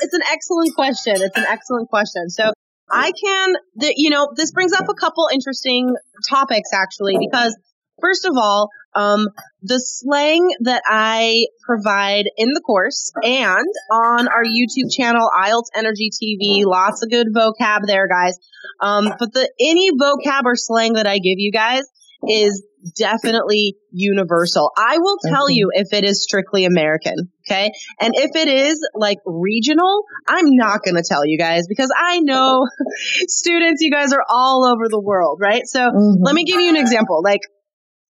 it's 0.01 0.13
an 0.13 0.25
excellent 0.31 0.75
question. 0.75 1.15
It's 1.21 1.38
an 1.38 1.45
excellent 1.48 1.89
question. 1.89 2.29
So 2.29 2.51
I 2.91 3.12
can, 3.12 3.53
the, 3.75 3.93
you 3.95 4.10
know, 4.10 4.27
this 4.36 4.51
brings 4.51 4.74
up 4.74 4.86
a 4.89 4.93
couple 4.93 5.29
interesting 5.31 5.95
topics 6.29 6.69
actually 6.74 7.15
because 7.17 7.55
first 8.01 8.25
of 8.25 8.34
all, 8.36 8.70
um, 8.93 9.27
the 9.62 9.79
slang 9.79 10.50
that 10.62 10.81
I 10.86 11.46
provide 11.65 12.25
in 12.36 12.50
the 12.53 12.62
course 12.62 13.12
and 13.24 13.65
on 13.91 14.27
our 14.27 14.43
YouTube 14.43 14.91
channel, 14.91 15.29
IELTS 15.38 15.70
Energy 15.75 16.10
TV, 16.12 16.65
lots 16.65 17.03
of 17.03 17.10
good 17.10 17.27
vocab 17.34 17.81
there, 17.86 18.08
guys. 18.08 18.38
Um, 18.81 19.13
but 19.17 19.34
the 19.34 19.50
any 19.60 19.91
vocab 19.91 20.43
or 20.46 20.55
slang 20.55 20.93
that 20.93 21.08
I 21.08 21.15
give 21.15 21.38
you 21.38 21.51
guys 21.51 21.84
is 22.27 22.63
definitely 22.98 23.75
universal. 23.91 24.72
I 24.77 24.98
will 24.98 25.17
tell 25.27 25.50
you 25.50 25.70
if 25.74 25.93
it 25.93 26.03
is 26.03 26.24
strictly 26.24 26.65
American. 26.65 27.15
Okay. 27.48 27.72
And 28.00 28.13
if 28.15 28.36
it 28.36 28.48
is 28.48 28.79
like 28.96 29.17
regional, 29.25 30.03
I'm 30.27 30.46
not 30.50 30.81
going 30.84 30.96
to 30.96 31.03
tell 31.08 31.25
you 31.25 31.38
guys 31.38 31.67
because 31.67 31.91
I 31.96 32.20
know 32.20 32.65
students, 33.27 33.81
you 33.81 33.91
guys 33.91 34.13
are 34.13 34.24
all 34.29 34.65
over 34.65 34.88
the 34.89 35.01
world, 35.01 35.39
right? 35.41 35.63
So 35.65 35.79
mm-hmm. 35.79 36.24
let 36.24 36.36
me 36.36 36.43
give 36.43 36.60
you 36.60 36.70
an 36.70 36.75
example. 36.75 37.22
Like, 37.24 37.41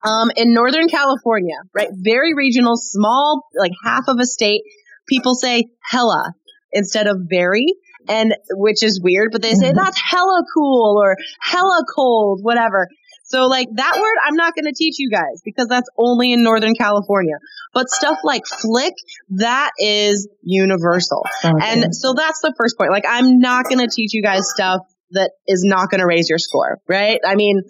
um, 0.04 0.32
in 0.36 0.54
Northern 0.54 0.88
California, 0.88 1.56
right? 1.74 1.90
Very 1.94 2.34
regional, 2.34 2.76
small, 2.76 3.44
like 3.56 3.72
half 3.84 4.04
of 4.08 4.18
a 4.20 4.26
state. 4.26 4.62
People 5.08 5.36
say 5.36 5.66
hella 5.84 6.34
instead 6.72 7.08
of 7.08 7.18
very 7.30 7.66
and 8.08 8.34
which 8.52 8.84
is 8.84 9.00
weird, 9.04 9.30
but 9.32 9.42
they 9.42 9.54
say 9.54 9.68
mm-hmm. 9.68 9.78
that's 9.78 10.00
hella 10.00 10.44
cool 10.54 11.02
or 11.04 11.16
hella 11.40 11.84
cold, 11.96 12.40
whatever. 12.42 12.88
So 13.24 13.48
like 13.48 13.68
that 13.76 13.96
word, 13.96 14.18
I'm 14.28 14.36
not 14.36 14.56
going 14.56 14.66
to 14.66 14.74
teach 14.76 14.96
you 15.00 15.10
guys 15.10 15.42
because 15.46 15.68
that's 15.68 15.90
only 15.98 16.34
in 16.34 16.44
Northern 16.44 16.74
California. 16.76 17.36
But 17.74 17.90
stuff 17.90 18.18
like 18.24 18.46
flick, 18.46 18.94
that 19.30 19.72
is 19.80 20.28
universal. 20.42 21.26
Okay. 21.44 21.54
And 21.62 21.96
so 21.96 22.14
that's 22.14 22.42
the 22.42 22.54
first 22.58 22.78
point. 22.78 22.92
Like 22.92 23.06
I'm 23.08 23.40
not 23.40 23.66
going 23.66 23.80
to 23.80 23.88
teach 23.88 24.14
you 24.14 24.22
guys 24.22 24.42
stuff 24.54 24.82
that 25.12 25.32
is 25.48 25.64
not 25.64 25.90
going 25.90 26.00
to 26.00 26.08
raise 26.08 26.30
your 26.30 26.40
score, 26.40 26.80
right? 26.88 27.20
I 27.26 27.36
mean, 27.36 27.62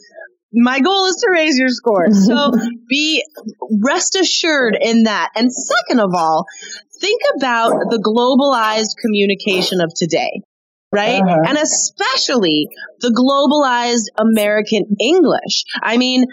my 0.53 0.79
goal 0.79 1.05
is 1.05 1.15
to 1.17 1.29
raise 1.31 1.57
your 1.57 1.69
score. 1.69 2.11
So 2.11 2.51
be 2.89 3.23
rest 3.83 4.15
assured 4.15 4.77
in 4.79 5.03
that. 5.03 5.29
And 5.35 5.51
second 5.51 5.99
of 5.99 6.13
all, 6.13 6.45
think 6.99 7.21
about 7.37 7.71
the 7.89 7.99
globalized 7.99 9.01
communication 9.01 9.81
of 9.81 9.91
today 9.95 10.41
right? 10.93 11.21
Uh-huh. 11.21 11.43
And 11.47 11.57
especially 11.57 12.67
the 12.99 13.11
globalized 13.15 14.11
American 14.19 14.97
English. 14.99 15.63
I 15.81 15.97
mean, 15.97 16.25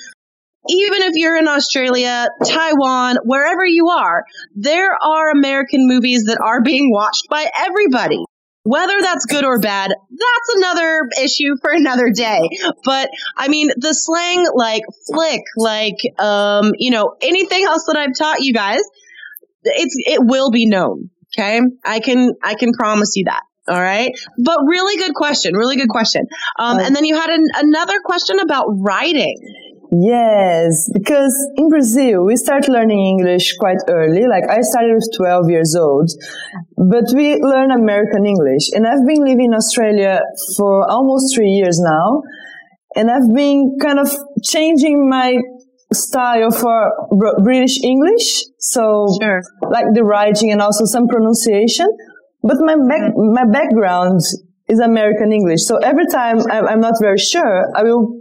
even 0.68 1.02
if 1.02 1.12
you're 1.14 1.36
in 1.36 1.48
Australia, 1.48 2.28
Taiwan, 2.44 3.18
wherever 3.24 3.64
you 3.64 3.88
are, 3.88 4.24
there 4.54 4.92
are 5.00 5.30
American 5.30 5.86
movies 5.86 6.24
that 6.26 6.38
are 6.44 6.60
being 6.62 6.90
watched 6.90 7.28
by 7.30 7.48
everybody. 7.56 8.24
Whether 8.68 9.00
that's 9.00 9.24
good 9.24 9.46
or 9.46 9.58
bad, 9.60 9.90
that's 10.10 10.56
another 10.56 11.00
issue 11.22 11.56
for 11.62 11.70
another 11.70 12.10
day. 12.10 12.40
But 12.84 13.08
I 13.34 13.48
mean, 13.48 13.70
the 13.78 13.94
slang 13.94 14.44
like 14.54 14.82
flick, 15.06 15.40
like, 15.56 15.96
um, 16.18 16.72
you 16.76 16.90
know, 16.90 17.16
anything 17.22 17.64
else 17.64 17.84
that 17.86 17.96
I've 17.96 18.12
taught 18.18 18.42
you 18.42 18.52
guys, 18.52 18.82
it's, 19.64 19.94
it 19.96 20.20
will 20.22 20.50
be 20.50 20.66
known. 20.66 21.08
Okay. 21.34 21.62
I 21.82 22.00
can, 22.00 22.32
I 22.42 22.56
can 22.56 22.72
promise 22.72 23.16
you 23.16 23.24
that. 23.24 23.42
All 23.68 23.80
right. 23.80 24.12
But 24.42 24.58
really 24.66 24.98
good 24.98 25.14
question. 25.14 25.54
Really 25.54 25.76
good 25.76 25.88
question. 25.88 26.26
Um, 26.58 26.78
and 26.78 26.94
then 26.94 27.06
you 27.06 27.16
had 27.16 27.30
an, 27.30 27.44
another 27.54 28.00
question 28.04 28.38
about 28.38 28.66
writing. 28.68 29.36
Yes, 29.90 30.90
because 30.92 31.32
in 31.56 31.70
Brazil, 31.70 32.24
we 32.24 32.36
start 32.36 32.68
learning 32.68 33.00
English 33.00 33.56
quite 33.56 33.78
early. 33.88 34.26
Like 34.28 34.44
I 34.50 34.60
started 34.60 34.92
with 34.94 35.08
12 35.16 35.50
years 35.50 35.74
old, 35.74 36.10
but 36.76 37.04
we 37.14 37.40
learn 37.40 37.70
American 37.70 38.26
English. 38.26 38.68
And 38.74 38.86
I've 38.86 39.06
been 39.06 39.24
living 39.24 39.46
in 39.46 39.54
Australia 39.54 40.20
for 40.58 40.84
almost 40.90 41.34
three 41.34 41.48
years 41.48 41.80
now. 41.80 42.22
And 42.96 43.10
I've 43.10 43.34
been 43.34 43.78
kind 43.80 43.98
of 43.98 44.10
changing 44.42 45.08
my 45.08 45.38
style 45.92 46.50
for 46.50 46.92
British 47.42 47.82
English. 47.82 48.44
So 48.58 49.06
sure. 49.22 49.40
like 49.70 49.86
the 49.94 50.04
writing 50.04 50.52
and 50.52 50.60
also 50.60 50.84
some 50.84 51.08
pronunciation. 51.08 51.86
But 52.42 52.56
my 52.60 52.76
back, 52.76 53.02
mm-hmm. 53.08 53.32
my 53.32 53.44
background 53.50 54.20
is 54.68 54.80
American 54.80 55.32
English. 55.32 55.62
So 55.64 55.78
every 55.78 56.06
time 56.06 56.40
I'm 56.50 56.80
not 56.80 56.94
very 57.00 57.16
sure, 57.16 57.72
I 57.74 57.84
will 57.84 58.20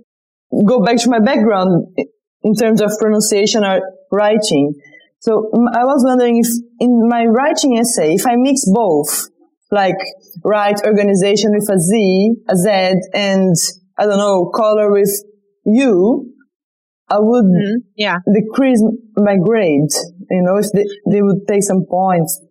go 0.65 0.83
back 0.83 0.97
to 0.97 1.09
my 1.09 1.19
background 1.19 1.95
in 2.43 2.53
terms 2.55 2.81
of 2.81 2.91
pronunciation 2.99 3.63
or 3.63 3.81
writing. 4.11 4.73
So 5.19 5.49
I 5.73 5.83
was 5.83 6.03
wondering 6.05 6.37
if 6.37 6.47
in 6.79 7.07
my 7.07 7.25
writing 7.25 7.77
essay, 7.77 8.13
if 8.13 8.25
I 8.25 8.35
mix 8.37 8.61
both, 8.71 9.27
like 9.71 9.97
write 10.43 10.85
organization 10.85 11.51
with 11.51 11.69
a 11.69 11.79
Z, 11.79 12.33
a 12.47 12.55
Z, 12.55 12.69
and 13.13 13.55
I 13.97 14.05
don't 14.05 14.17
know, 14.17 14.51
color 14.55 14.91
with 14.91 15.11
U, 15.65 16.33
I 17.09 17.17
would 17.19 17.45
mm-hmm. 17.45 17.87
yeah. 17.95 18.17
decrease 18.33 18.83
my 19.15 19.35
grade. 19.43 19.91
You 20.29 20.43
know, 20.43 20.57
if 20.57 20.67
they, 20.73 20.85
they 21.11 21.21
would 21.21 21.47
take 21.47 21.63
some 21.63 21.85
points. 21.89 22.41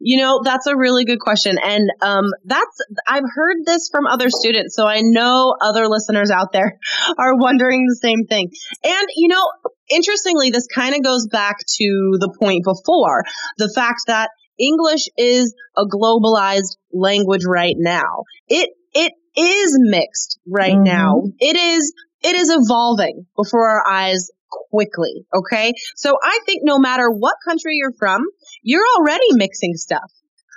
You 0.00 0.22
know, 0.22 0.40
that's 0.42 0.66
a 0.66 0.76
really 0.76 1.04
good 1.04 1.20
question. 1.20 1.58
And 1.62 1.88
um, 2.02 2.24
that's, 2.44 2.80
I've 3.06 3.24
heard 3.34 3.58
this 3.64 3.88
from 3.90 4.06
other 4.06 4.30
students. 4.30 4.74
So 4.74 4.86
I 4.86 5.00
know 5.02 5.54
other 5.60 5.88
listeners 5.88 6.30
out 6.30 6.52
there 6.52 6.78
are 7.18 7.36
wondering 7.36 7.84
the 7.86 7.98
same 8.00 8.24
thing. 8.24 8.50
And, 8.84 9.06
you 9.16 9.28
know, 9.28 9.42
interestingly, 9.88 10.50
this 10.50 10.66
kind 10.66 10.94
of 10.94 11.02
goes 11.02 11.26
back 11.30 11.56
to 11.58 12.16
the 12.18 12.34
point 12.40 12.64
before 12.64 13.24
the 13.58 13.72
fact 13.74 14.02
that 14.06 14.30
English 14.58 15.08
is 15.16 15.54
a 15.76 15.84
globalized 15.84 16.76
language 16.92 17.42
right 17.46 17.76
now. 17.76 18.24
It, 18.48 18.70
it 18.94 19.12
is 19.36 19.78
mixed 19.78 20.38
right 20.46 20.72
mm-hmm. 20.72 20.84
now. 20.84 21.22
It 21.38 21.56
is, 21.56 21.92
it 22.22 22.34
is 22.34 22.50
evolving 22.50 23.26
before 23.36 23.68
our 23.68 23.86
eyes 23.86 24.30
quickly. 24.70 25.26
Okay. 25.34 25.72
So 25.96 26.16
I 26.22 26.40
think 26.46 26.62
no 26.64 26.78
matter 26.78 27.10
what 27.10 27.34
country 27.46 27.76
you're 27.76 27.94
from, 27.98 28.24
you're 28.62 28.86
already 28.98 29.26
mixing 29.32 29.74
stuff 29.74 30.10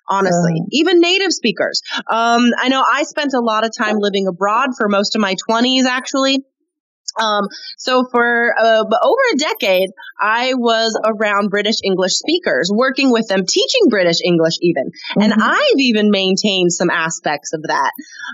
honestly, 0.10 0.54
uh, 0.60 0.66
even 0.72 1.00
native 1.00 1.32
speakers. 1.32 1.82
Um, 2.10 2.50
I 2.58 2.68
know 2.70 2.84
I 2.86 3.04
spent 3.04 3.34
a 3.34 3.40
lot 3.40 3.64
of 3.64 3.72
time 3.78 3.98
living 4.00 4.28
abroad 4.28 4.70
for 4.76 4.90
most 4.90 5.16
of 5.16 5.22
my 5.22 5.36
20s, 5.50 5.86
actually. 5.86 6.44
Um, 7.20 7.48
so 7.78 8.06
for 8.12 8.54
uh, 8.58 8.84
over 8.84 9.22
a 9.34 9.38
decade, 9.38 9.90
I 10.20 10.54
was 10.56 11.00
around 11.06 11.50
British 11.50 11.78
English 11.84 12.14
speakers, 12.14 12.72
working 12.74 13.12
with 13.12 13.28
them, 13.28 13.46
teaching 13.48 13.90
British 13.90 14.18
English 14.24 14.56
even, 14.62 14.86
mm-hmm. 14.86 15.22
and 15.22 15.34
I've 15.34 15.80
even 15.80 16.10
maintained 16.10 16.72
some 16.72 16.90
aspects 16.90 17.54
of 17.54 17.64
that. 17.64 17.92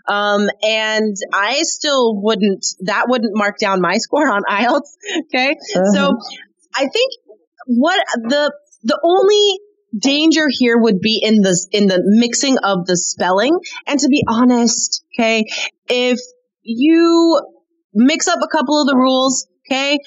Um, 0.08 0.48
and 0.62 1.16
I 1.34 1.64
still 1.64 2.16
wouldn't, 2.22 2.66
that 2.82 3.06
wouldn't 3.08 3.36
mark 3.36 3.58
down 3.60 3.82
my 3.82 3.98
score 3.98 4.30
on 4.30 4.44
IELTS. 4.50 4.96
Okay, 5.26 5.52
uh-huh. 5.52 5.92
so 5.94 6.18
I 6.76 6.88
think 6.88 7.12
what 7.68 8.04
the 8.16 8.54
the 8.84 9.00
only 9.04 9.60
danger 9.98 10.48
here 10.50 10.78
would 10.78 11.00
be 11.00 11.20
in 11.22 11.42
the 11.42 11.68
in 11.72 11.88
the 11.88 12.02
mixing 12.04 12.58
of 12.60 12.86
the 12.86 12.98
spelling. 12.98 13.58
And 13.88 14.00
to 14.00 14.08
be 14.10 14.24
honest, 14.28 15.04
okay, 15.14 15.46
if 15.90 16.20
you 16.62 17.42
mix 17.96 18.28
up 18.28 18.40
a 18.44 18.48
couple 18.48 18.82
of 18.82 18.88
the 18.88 18.96
rules, 18.96 19.48
okay, 19.66 19.98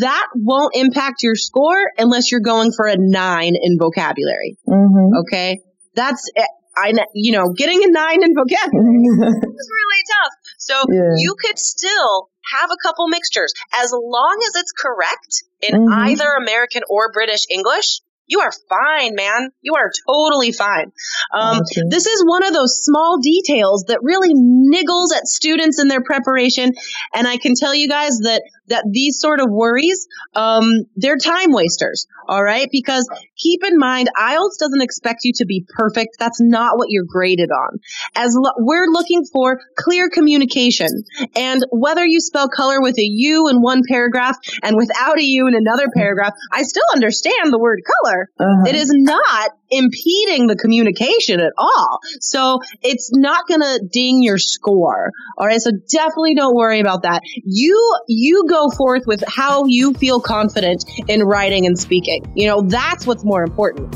that 0.00 0.26
won't 0.34 0.74
impact 0.74 1.22
your 1.22 1.34
score 1.34 1.90
unless 1.98 2.30
you're 2.30 2.40
going 2.40 2.72
for 2.72 2.86
a 2.86 2.96
nine 2.96 3.54
in 3.60 3.78
vocabulary. 3.78 4.56
Mm-hmm. 4.66 5.18
Okay, 5.18 5.60
that's 5.94 6.30
I 6.76 6.92
you 7.14 7.32
know 7.32 7.52
getting 7.52 7.82
a 7.84 7.88
nine 7.88 8.22
in 8.22 8.34
vocabulary 8.34 9.02
is 9.04 9.18
really 9.18 10.02
tough. 10.08 10.32
So 10.58 10.74
yeah. 10.90 11.14
you 11.16 11.34
could 11.38 11.58
still 11.58 12.30
have 12.52 12.70
a 12.70 12.76
couple 12.82 13.08
mixtures 13.08 13.52
as 13.74 13.92
long 13.92 14.38
as 14.46 14.60
it's 14.60 14.72
correct 14.72 15.44
in 15.60 15.74
mm-hmm. 15.74 16.08
either 16.10 16.28
American 16.40 16.82
or 16.88 17.12
British 17.12 17.46
English 17.50 18.00
you 18.26 18.40
are 18.40 18.50
fine, 18.68 19.14
man. 19.14 19.50
You 19.60 19.74
are 19.74 19.90
totally 20.08 20.52
fine. 20.52 20.92
Um. 21.34 21.60
This 21.88 22.06
is 22.06 22.24
one 22.26 22.44
of 22.44 22.52
those 22.52 22.82
small 22.82 23.18
details 23.22 23.84
that 23.88 24.00
really 24.02 24.34
niggles 24.34 25.16
at 25.16 25.26
students 25.26 25.80
in 25.80 25.88
their 25.88 26.02
preparation. 26.02 26.72
And 27.14 27.26
I 27.26 27.36
can 27.36 27.54
tell 27.58 27.74
you 27.74 27.88
guys 27.88 28.18
that 28.22 28.42
that 28.68 28.84
these 28.90 29.18
sort 29.18 29.40
of 29.40 29.46
worries, 29.50 30.06
um, 30.34 30.64
they're 30.96 31.18
time 31.18 31.52
wasters. 31.52 32.06
All 32.28 32.42
right. 32.42 32.68
Because 32.70 33.08
keep 33.36 33.62
in 33.64 33.78
mind, 33.78 34.08
IELTS 34.16 34.58
doesn't 34.58 34.80
expect 34.80 35.20
you 35.24 35.32
to 35.36 35.46
be 35.46 35.66
perfect. 35.76 36.16
That's 36.18 36.40
not 36.40 36.78
what 36.78 36.88
you're 36.90 37.04
graded 37.06 37.50
on. 37.50 37.78
As 38.14 38.34
lo- 38.34 38.52
we're 38.58 38.86
looking 38.86 39.24
for 39.32 39.60
clear 39.76 40.08
communication 40.08 40.88
and 41.36 41.62
whether 41.70 42.04
you 42.04 42.20
spell 42.20 42.48
color 42.48 42.80
with 42.80 42.98
a 42.98 43.04
U 43.04 43.48
in 43.48 43.60
one 43.60 43.82
paragraph 43.86 44.36
and 44.62 44.76
without 44.76 45.18
a 45.18 45.24
U 45.24 45.46
in 45.48 45.54
another 45.54 45.86
paragraph, 45.94 46.32
I 46.52 46.62
still 46.62 46.86
understand 46.94 47.52
the 47.52 47.58
word 47.58 47.80
color. 47.84 48.30
Uh-huh. 48.38 48.68
It 48.68 48.74
is 48.74 48.90
not 48.90 49.50
impeding 49.76 50.46
the 50.46 50.56
communication 50.56 51.40
at 51.40 51.52
all. 51.56 51.98
So 52.20 52.58
it's 52.82 53.10
not 53.12 53.46
going 53.46 53.60
to 53.60 53.80
ding 53.90 54.22
your 54.22 54.38
score. 54.38 55.10
All 55.38 55.46
right. 55.46 55.60
So 55.60 55.70
definitely 55.90 56.34
don't 56.34 56.54
worry 56.54 56.80
about 56.80 57.02
that. 57.02 57.20
You, 57.44 57.98
you 58.08 58.46
go 58.48 58.70
forth 58.70 59.02
with 59.06 59.22
how 59.26 59.64
you 59.66 59.94
feel 59.94 60.20
confident 60.20 60.84
in 61.08 61.22
writing 61.22 61.66
and 61.66 61.78
speaking. 61.78 62.24
You 62.34 62.48
know, 62.48 62.62
that's 62.62 63.06
what's 63.06 63.24
more 63.24 63.42
important. 63.42 63.94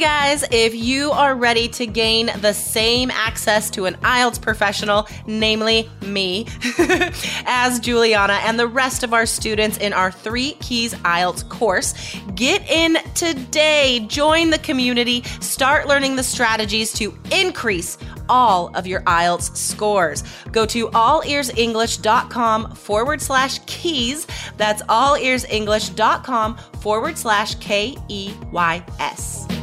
Guys, 0.00 0.44
if 0.50 0.74
you 0.74 1.10
are 1.10 1.34
ready 1.34 1.68
to 1.68 1.86
gain 1.86 2.30
the 2.40 2.54
same 2.54 3.10
access 3.10 3.68
to 3.68 3.84
an 3.84 3.94
IELTS 3.96 4.40
professional, 4.40 5.06
namely 5.26 5.90
me, 6.00 6.46
as 7.44 7.78
Juliana 7.78 8.40
and 8.44 8.58
the 8.58 8.66
rest 8.66 9.02
of 9.02 9.12
our 9.12 9.26
students 9.26 9.76
in 9.76 9.92
our 9.92 10.10
Three 10.10 10.52
Keys 10.54 10.94
IELTS 10.94 11.46
course, 11.50 12.16
get 12.34 12.66
in 12.70 12.96
today. 13.14 14.06
Join 14.08 14.48
the 14.48 14.58
community. 14.58 15.22
Start 15.40 15.86
learning 15.86 16.16
the 16.16 16.22
strategies 16.22 16.94
to 16.94 17.16
increase 17.30 17.98
all 18.30 18.74
of 18.74 18.86
your 18.86 19.02
IELTS 19.02 19.54
scores. 19.54 20.24
Go 20.50 20.64
to 20.66 20.88
allearsenglish.com 20.88 22.74
forward 22.74 23.20
slash 23.20 23.58
keys. 23.66 24.26
That's 24.56 24.82
allearsenglish.com 24.84 26.56
forward 26.80 27.18
slash 27.18 27.56
K 27.56 27.96
E 28.08 28.32
Y 28.50 28.84
S. 28.98 29.59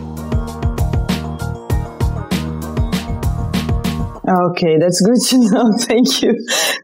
Okay, 4.28 4.78
that's 4.78 5.00
good 5.00 5.22
to 5.30 5.52
know. 5.52 5.72
Thank 5.80 6.22
you. 6.22 6.34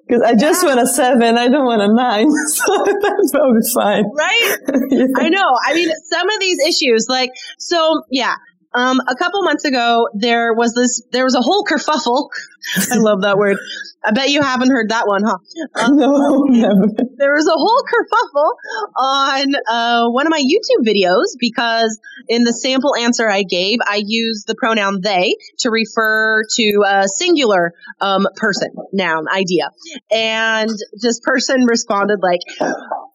Because 0.07 0.23
I 0.25 0.33
just 0.35 0.63
want 0.63 0.79
a 0.79 0.87
seven. 0.87 1.37
I 1.37 1.49
don't 1.49 1.65
want 1.65 1.81
a 1.81 1.93
nine. 1.93 2.29
So 2.53 2.85
that's 2.85 3.31
probably 3.31 3.61
fine. 3.73 4.05
Right? 4.15 4.57
yeah. 4.91 5.05
I 5.17 5.29
know. 5.29 5.49
I 5.65 5.73
mean, 5.73 5.89
some 6.09 6.29
of 6.29 6.39
these 6.39 6.57
issues, 6.67 7.07
like, 7.09 7.31
so 7.57 8.03
yeah, 8.09 8.35
um, 8.73 8.99
a 9.07 9.15
couple 9.15 9.43
months 9.43 9.65
ago, 9.65 10.09
there 10.13 10.53
was 10.53 10.73
this, 10.73 11.03
there 11.11 11.23
was 11.23 11.35
a 11.35 11.41
whole 11.41 11.63
kerfuffle. 11.63 12.29
I 12.91 12.95
love 12.95 13.21
that 13.21 13.37
word. 13.37 13.57
I 14.03 14.11
bet 14.11 14.29
you 14.29 14.41
haven't 14.41 14.69
heard 14.69 14.89
that 14.89 15.07
one, 15.07 15.23
huh? 15.23 15.37
Um, 15.75 15.97
no, 15.97 16.43
never. 16.47 16.87
There 17.17 17.33
was 17.33 17.47
a 17.47 17.55
whole 17.55 17.83
kerfuffle 17.87 18.51
on 18.97 19.55
uh, 19.69 20.09
one 20.09 20.27
of 20.27 20.31
my 20.31 20.41
YouTube 20.41 20.85
videos 20.85 21.37
because 21.39 21.99
in 22.27 22.43
the 22.43 22.53
sample 22.53 22.95
answer 22.95 23.29
I 23.29 23.43
gave, 23.43 23.79
I 23.85 24.01
used 24.03 24.47
the 24.47 24.55
pronoun 24.55 25.01
they 25.01 25.35
to 25.59 25.69
refer 25.69 26.43
to 26.55 26.83
a 26.85 27.07
singular 27.07 27.73
um, 28.01 28.25
person, 28.35 28.69
noun, 28.91 29.27
idea. 29.29 29.69
And 30.11 30.69
this 30.93 31.19
person 31.21 31.65
responded 31.65 32.19
like, 32.21 32.41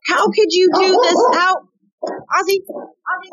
how 0.06 0.26
could 0.30 0.52
you 0.52 0.70
do 0.74 1.00
this? 1.02 1.18
out, 1.34 1.68
Ozzy, 2.04 2.60
Ozzy, 2.68 3.30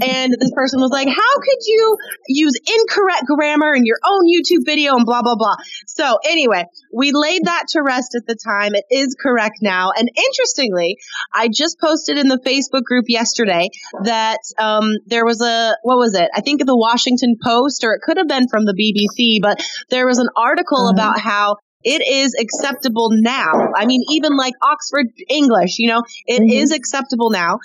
and 0.00 0.34
this 0.38 0.52
person 0.54 0.80
was 0.80 0.90
like, 0.90 1.08
how 1.08 1.34
could 1.40 1.58
you 1.66 1.96
use 2.28 2.54
incorrect 2.54 3.24
grammar 3.26 3.74
in 3.74 3.84
your 3.84 3.98
own 4.04 4.26
YouTube 4.26 4.64
video 4.64 4.96
and 4.96 5.04
blah, 5.04 5.22
blah, 5.22 5.36
blah. 5.36 5.56
So 5.86 6.18
anyway, 6.24 6.64
we 6.92 7.12
laid 7.12 7.44
that 7.44 7.64
to 7.70 7.82
rest 7.82 8.14
at 8.14 8.26
the 8.26 8.36
time. 8.36 8.74
It 8.74 8.84
is 8.90 9.16
correct 9.20 9.58
now. 9.62 9.90
And 9.96 10.08
interestingly, 10.08 10.98
I 11.32 11.48
just 11.52 11.80
posted 11.80 12.18
in 12.18 12.28
the 12.28 12.38
Facebook 12.38 12.84
group 12.84 13.06
yesterday 13.08 13.68
that 14.04 14.40
um, 14.58 14.92
there 15.06 15.24
was 15.24 15.40
a, 15.40 15.76
what 15.82 15.98
was 15.98 16.14
it? 16.14 16.28
I 16.34 16.40
think 16.40 16.64
the 16.64 16.76
Washington 16.76 17.36
Post, 17.42 17.84
or 17.84 17.94
it 17.94 18.02
could 18.02 18.16
have 18.16 18.28
been 18.28 18.48
from 18.48 18.64
the 18.64 18.74
BBC, 18.74 19.40
but 19.42 19.62
there 19.88 20.06
was 20.06 20.18
an 20.18 20.28
article 20.36 20.86
uh-huh. 20.86 20.94
about 20.94 21.18
how 21.18 21.56
it 21.82 22.02
is 22.06 22.34
acceptable 22.38 23.08
now. 23.10 23.72
I 23.74 23.86
mean, 23.86 24.02
even 24.10 24.36
like 24.36 24.54
Oxford 24.62 25.06
English, 25.28 25.78
you 25.78 25.88
know, 25.88 26.02
it 26.26 26.40
mm-hmm. 26.40 26.50
is 26.50 26.72
acceptable 26.72 27.30
now 27.30 27.58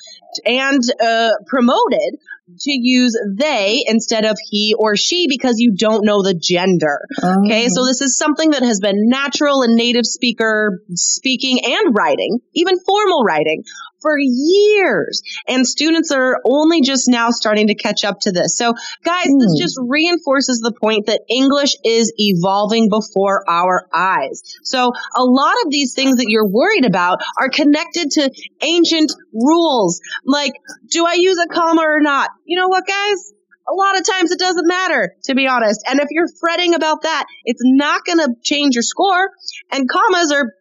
and 0.45 0.81
uh, 1.01 1.31
promoted 1.47 2.19
to 2.59 2.71
use 2.71 3.17
they 3.37 3.83
instead 3.87 4.23
of 4.23 4.37
he 4.49 4.75
or 4.77 4.95
she 4.95 5.27
because 5.27 5.55
you 5.57 5.73
don't 5.75 6.05
know 6.05 6.21
the 6.21 6.35
gender. 6.35 6.99
Okay. 7.23 7.67
So 7.69 7.85
this 7.85 8.01
is 8.01 8.17
something 8.17 8.51
that 8.51 8.61
has 8.61 8.79
been 8.79 9.09
natural 9.09 9.63
in 9.63 9.75
native 9.75 10.05
speaker 10.05 10.83
speaking 10.93 11.59
and 11.65 11.95
writing, 11.97 12.39
even 12.53 12.77
formal 12.79 13.23
writing 13.23 13.63
for 14.05 14.17
years. 14.19 15.23
And 15.47 15.65
students 15.65 16.11
are 16.11 16.39
only 16.45 16.81
just 16.81 17.09
now 17.09 17.31
starting 17.31 17.67
to 17.67 17.75
catch 17.75 18.03
up 18.05 18.19
to 18.21 18.31
this. 18.31 18.55
So 18.55 18.73
guys, 19.03 19.25
mm. 19.25 19.39
this 19.39 19.53
hmm. 19.57 19.63
just 19.63 19.79
reinforces 19.81 20.59
the 20.59 20.73
point 20.79 21.07
that 21.07 21.21
English 21.27 21.75
is 21.83 22.13
evolving 22.17 22.87
before 22.89 23.43
our 23.49 23.87
eyes. 23.91 24.43
So 24.63 24.91
a 25.17 25.23
lot 25.23 25.55
of 25.65 25.71
these 25.71 25.95
things 25.95 26.17
that 26.17 26.27
you're 26.27 26.47
worried 26.47 26.85
about 26.85 27.17
are 27.39 27.49
connected 27.49 28.11
to 28.11 28.31
ancient 28.61 29.11
rules. 29.33 30.01
Like, 30.23 30.53
do 30.87 31.03
I 31.07 31.13
use 31.13 31.37
a 31.43 31.51
comma 31.51 31.81
or 31.81 32.01
not? 32.01 32.29
You 32.45 32.59
know 32.59 32.67
what, 32.67 32.85
guys? 32.85 33.33
a 33.67 33.73
lot 33.73 33.97
of 33.97 34.05
times 34.05 34.31
it 34.31 34.37
doesn't 34.37 34.67
matter, 34.67 35.15
to 35.23 35.33
be 35.33 35.47
honest. 35.47 35.83
And 35.89 35.99
if 35.99 36.09
you're 36.11 36.27
fretting 36.39 36.75
about 36.75 37.01
that, 37.01 37.25
it's 37.45 37.63
not 37.63 38.05
going 38.05 38.19
to 38.19 38.35
change 38.43 38.75
your 38.75 38.83
score. 38.83 39.31
And 39.71 39.89
commas 39.89 40.31
are 40.31 40.53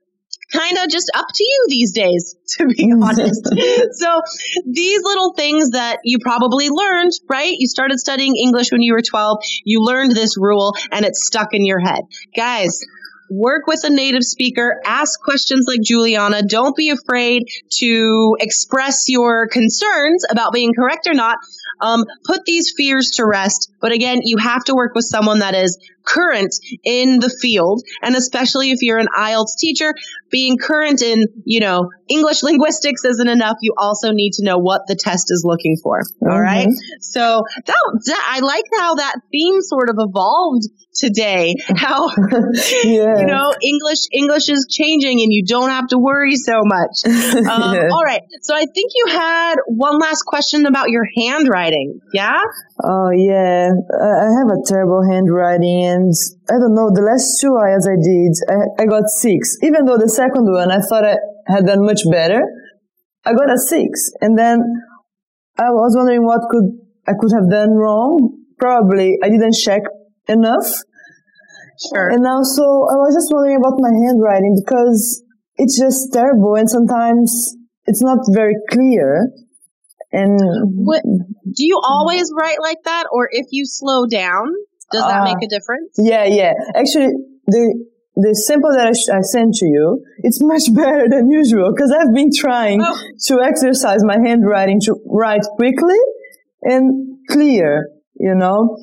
kind 0.53 0.79
of 0.79 0.89
just 0.89 1.11
up 1.15 1.27
to 1.33 1.45
you 1.45 1.67
these 1.69 1.93
days, 1.93 2.37
to 2.59 2.67
be 2.67 2.93
honest. 3.03 3.47
so 3.93 4.21
these 4.67 5.03
little 5.03 5.33
things 5.35 5.71
that 5.71 5.99
you 6.05 6.19
probably 6.21 6.69
learned, 6.71 7.13
right? 7.29 7.55
You 7.57 7.67
started 7.67 7.99
studying 7.99 8.37
English 8.37 8.73
when 8.73 8.83
you 8.83 8.93
were 8.93 9.03
12. 9.03 9.39
You 9.65 9.83
learned 9.83 10.13
this 10.13 10.37
rule 10.39 10.75
and 10.91 11.05
it's 11.05 11.27
stuck 11.27 11.49
in 11.53 11.65
your 11.65 11.81
head. 11.81 12.03
Guys, 12.37 12.81
work 13.31 13.67
with 13.67 13.85
a 13.85 13.91
native 13.91 14.23
speaker, 14.23 14.81
ask 14.85 15.21
questions 15.21 15.67
like 15.69 15.81
Juliana. 15.83 16.43
Don't 16.43 16.77
be 16.77 16.91
afraid 16.91 17.45
to 17.79 18.37
express 18.41 19.09
your 19.09 19.49
concerns 19.49 20.25
about 20.31 20.53
being 20.53 20.73
correct 20.75 21.07
or 21.07 21.15
not. 21.15 21.39
Um, 21.81 22.05
put 22.25 22.45
these 22.45 22.73
fears 22.77 23.11
to 23.17 23.27
rest. 23.27 23.73
But 23.81 23.93
again, 23.93 24.21
you 24.23 24.37
have 24.39 24.65
to 24.65 24.75
work 24.75 24.95
with 24.95 25.05
someone 25.05 25.41
that 25.41 25.55
is 25.55 25.79
current 26.05 26.55
in 26.85 27.19
the 27.21 27.35
field. 27.41 27.83
And 28.03 28.17
especially 28.17 28.71
if 28.71 28.83
you're 28.83 28.99
an 28.99 29.09
IELTS 29.17 29.57
teacher, 29.59 29.95
being 30.31 30.59
current 30.59 31.03
in, 31.03 31.27
you 31.45 31.61
know, 31.61 31.91
English 32.09 32.43
linguistics 32.43 33.05
isn't 33.05 33.29
enough. 33.29 33.57
You 33.61 33.75
also 33.79 34.11
need 34.11 34.33
to 34.35 34.45
know 34.45 34.59
what 34.59 34.83
the 34.87 34.97
test 34.97 35.31
is 35.31 35.45
looking 35.47 35.77
for. 35.83 36.01
Mm-hmm. 36.01 36.31
All 36.31 36.41
right. 36.41 36.69
So 37.01 37.43
that, 37.67 38.01
that, 38.07 38.33
I 38.35 38.41
like 38.41 38.65
how 38.79 38.97
that 38.97 39.17
theme 39.31 39.63
sort 39.63 39.91
of 39.91 39.97
evolved 39.99 40.65
today. 40.95 41.55
How, 41.77 42.09
yeah. 42.85 43.19
you 43.19 43.27
know, 43.27 43.53
English, 43.61 44.07
English 44.13 44.49
is 44.49 44.67
changing 44.71 45.21
and 45.21 45.33
you 45.33 45.45
don't 45.45 45.71
have 45.71 45.89
to 45.89 45.99
worry 45.99 46.37
so 46.37 46.63
much. 46.65 47.03
Um, 47.45 47.75
yeah. 47.75 47.89
All 47.93 48.03
right. 48.03 48.23
So 48.43 48.55
I 48.55 48.65
think 48.65 48.93
you 48.95 49.07
had 49.09 49.57
one 49.67 49.99
last 49.99 50.23
question 50.25 50.67
about 50.67 50.89
your 50.89 51.05
handwriting. 51.17 52.01
Yeah? 52.13 52.41
Oh, 52.83 53.11
yeah. 53.11 53.71
I 53.71 54.29
have 54.39 54.49
a 54.49 54.63
terrible 54.67 55.03
handwriting 55.09 55.94
and 55.95 56.11
I 56.51 56.59
don't 56.59 56.75
know, 56.75 56.91
the 56.91 57.07
last 57.07 57.39
two 57.39 57.55
IELTS 57.55 57.87
I 57.87 57.99
did, 58.03 58.35
I, 58.51 58.83
I 58.83 58.85
got 58.91 59.07
six. 59.07 59.55
Even 59.63 59.87
though 59.87 59.99
the 59.99 60.11
second 60.11 60.51
one 60.51 60.75
I 60.75 60.83
thought 60.83 61.07
I 61.07 61.17
had 61.47 61.67
done 61.67 61.87
much 61.87 62.03
better, 62.11 62.43
I 63.25 63.33
got 63.33 63.47
a 63.47 63.59
six. 63.59 64.11
And 64.21 64.37
then 64.37 64.59
I 65.57 65.71
was 65.71 65.95
wondering 65.97 66.27
what 66.27 66.43
could 66.51 66.67
I 67.07 67.15
could 67.15 67.31
have 67.31 67.49
done 67.51 67.79
wrong. 67.79 68.35
Probably 68.59 69.17
I 69.23 69.31
didn't 69.31 69.55
check 69.55 69.83
enough. 70.27 70.67
Sure. 71.91 72.09
And 72.11 72.27
also, 72.27 72.63
I 72.91 72.99
was 73.03 73.15
just 73.15 73.31
wondering 73.31 73.59
about 73.59 73.79
my 73.79 73.91
handwriting 73.91 74.59
because 74.59 75.23
it's 75.57 75.79
just 75.79 76.13
terrible 76.13 76.55
and 76.55 76.71
sometimes 76.71 77.55
it's 77.87 78.03
not 78.03 78.19
very 78.33 78.55
clear. 78.71 79.31
And 80.13 80.39
what, 80.87 81.03
do 81.03 81.67
you 81.67 81.81
always 81.83 82.31
write 82.39 82.63
like 82.63 82.79
that, 82.85 83.07
or 83.11 83.29
if 83.33 83.47
you 83.51 83.65
slow 83.67 84.07
down, 84.07 84.55
does 84.95 85.03
that 85.03 85.21
uh, 85.21 85.25
make 85.25 85.43
a 85.43 85.51
difference? 85.51 85.93
Yeah, 85.99 86.25
yeah. 86.25 86.55
Actually, 86.75 87.11
the 87.47 87.65
the 88.17 88.31
sample 88.47 88.71
that 88.71 88.87
I, 88.87 88.93
sh- 88.95 89.11
I 89.11 89.21
sent 89.23 89.55
to 89.59 89.67
you, 89.67 89.99
it's 90.19 90.39
much 90.41 90.71
better 90.75 91.11
than 91.11 91.31
usual 91.31 91.73
because 91.75 91.91
I've 91.91 92.15
been 92.15 92.31
trying 92.31 92.81
oh. 92.83 92.95
to 93.27 93.43
exercise 93.43 94.05
my 94.05 94.19
handwriting 94.25 94.79
to 94.87 94.95
write 95.07 95.43
quickly 95.57 95.99
and 96.63 97.19
clear, 97.29 97.91
you 98.15 98.35
know. 98.35 98.79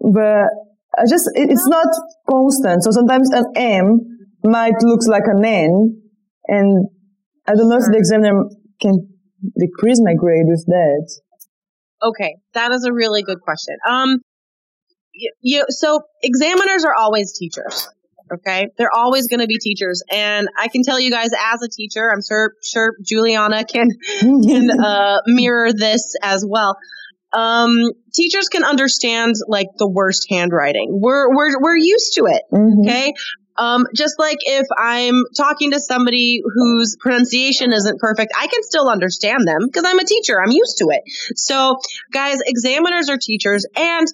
But 0.00 0.52
I 1.00 1.08
just, 1.08 1.30
it, 1.34 1.48
it's 1.48 1.66
not 1.66 1.88
constant. 2.28 2.84
So 2.84 2.90
sometimes 2.90 3.30
an 3.32 3.44
M 3.56 4.00
might 4.44 4.76
look 4.82 5.00
like 5.08 5.24
an 5.26 5.44
N 5.44 6.02
and 6.46 6.88
I 7.46 7.54
don't 7.54 7.68
know 7.68 7.76
if 7.76 7.88
the 7.90 7.96
examiner 7.96 8.44
can 8.80 9.08
decrease 9.58 10.00
my 10.02 10.14
grade 10.14 10.46
with 10.46 10.64
that. 10.66 11.20
Okay. 12.02 12.36
That 12.52 12.72
is 12.72 12.84
a 12.84 12.92
really 12.92 13.22
good 13.22 13.40
question. 13.40 13.76
Um, 13.88 14.20
you, 15.14 15.32
you 15.40 15.64
so 15.68 16.00
examiners 16.22 16.84
are 16.84 16.94
always 16.94 17.36
teachers. 17.38 17.88
Okay. 18.32 18.68
They're 18.78 18.94
always 18.94 19.28
going 19.28 19.40
to 19.40 19.46
be 19.46 19.58
teachers. 19.58 20.02
And 20.10 20.48
I 20.58 20.68
can 20.68 20.82
tell 20.82 20.98
you 20.98 21.10
guys 21.10 21.30
as 21.52 21.62
a 21.62 21.68
teacher, 21.68 22.10
I'm 22.10 22.22
sure, 22.26 22.54
sure 22.64 22.94
Juliana 23.02 23.64
can, 23.64 23.90
can, 24.20 24.70
uh, 24.70 25.18
mirror 25.26 25.74
this 25.74 26.14
as 26.22 26.44
well 26.48 26.78
um, 27.34 27.90
teachers 28.14 28.48
can 28.48 28.64
understand 28.64 29.34
like 29.48 29.66
the 29.76 29.88
worst 29.88 30.26
handwriting. 30.30 30.88
We're 31.02 31.34
we're 31.34 31.60
we're 31.60 31.76
used 31.76 32.14
to 32.14 32.26
it. 32.26 32.42
Mm-hmm. 32.52 32.80
Okay. 32.82 33.12
Um, 33.56 33.86
just 33.94 34.18
like 34.18 34.38
if 34.40 34.66
I'm 34.76 35.14
talking 35.36 35.72
to 35.72 35.80
somebody 35.80 36.42
whose 36.44 36.96
pronunciation 36.98 37.72
isn't 37.72 38.00
perfect, 38.00 38.32
I 38.36 38.48
can 38.48 38.62
still 38.64 38.88
understand 38.88 39.46
them 39.46 39.66
because 39.66 39.84
I'm 39.86 39.98
a 39.98 40.04
teacher. 40.04 40.40
I'm 40.44 40.50
used 40.50 40.78
to 40.78 40.86
it. 40.90 41.02
So, 41.36 41.76
guys, 42.12 42.38
examiners 42.44 43.08
are 43.10 43.16
teachers, 43.16 43.64
and 43.76 44.08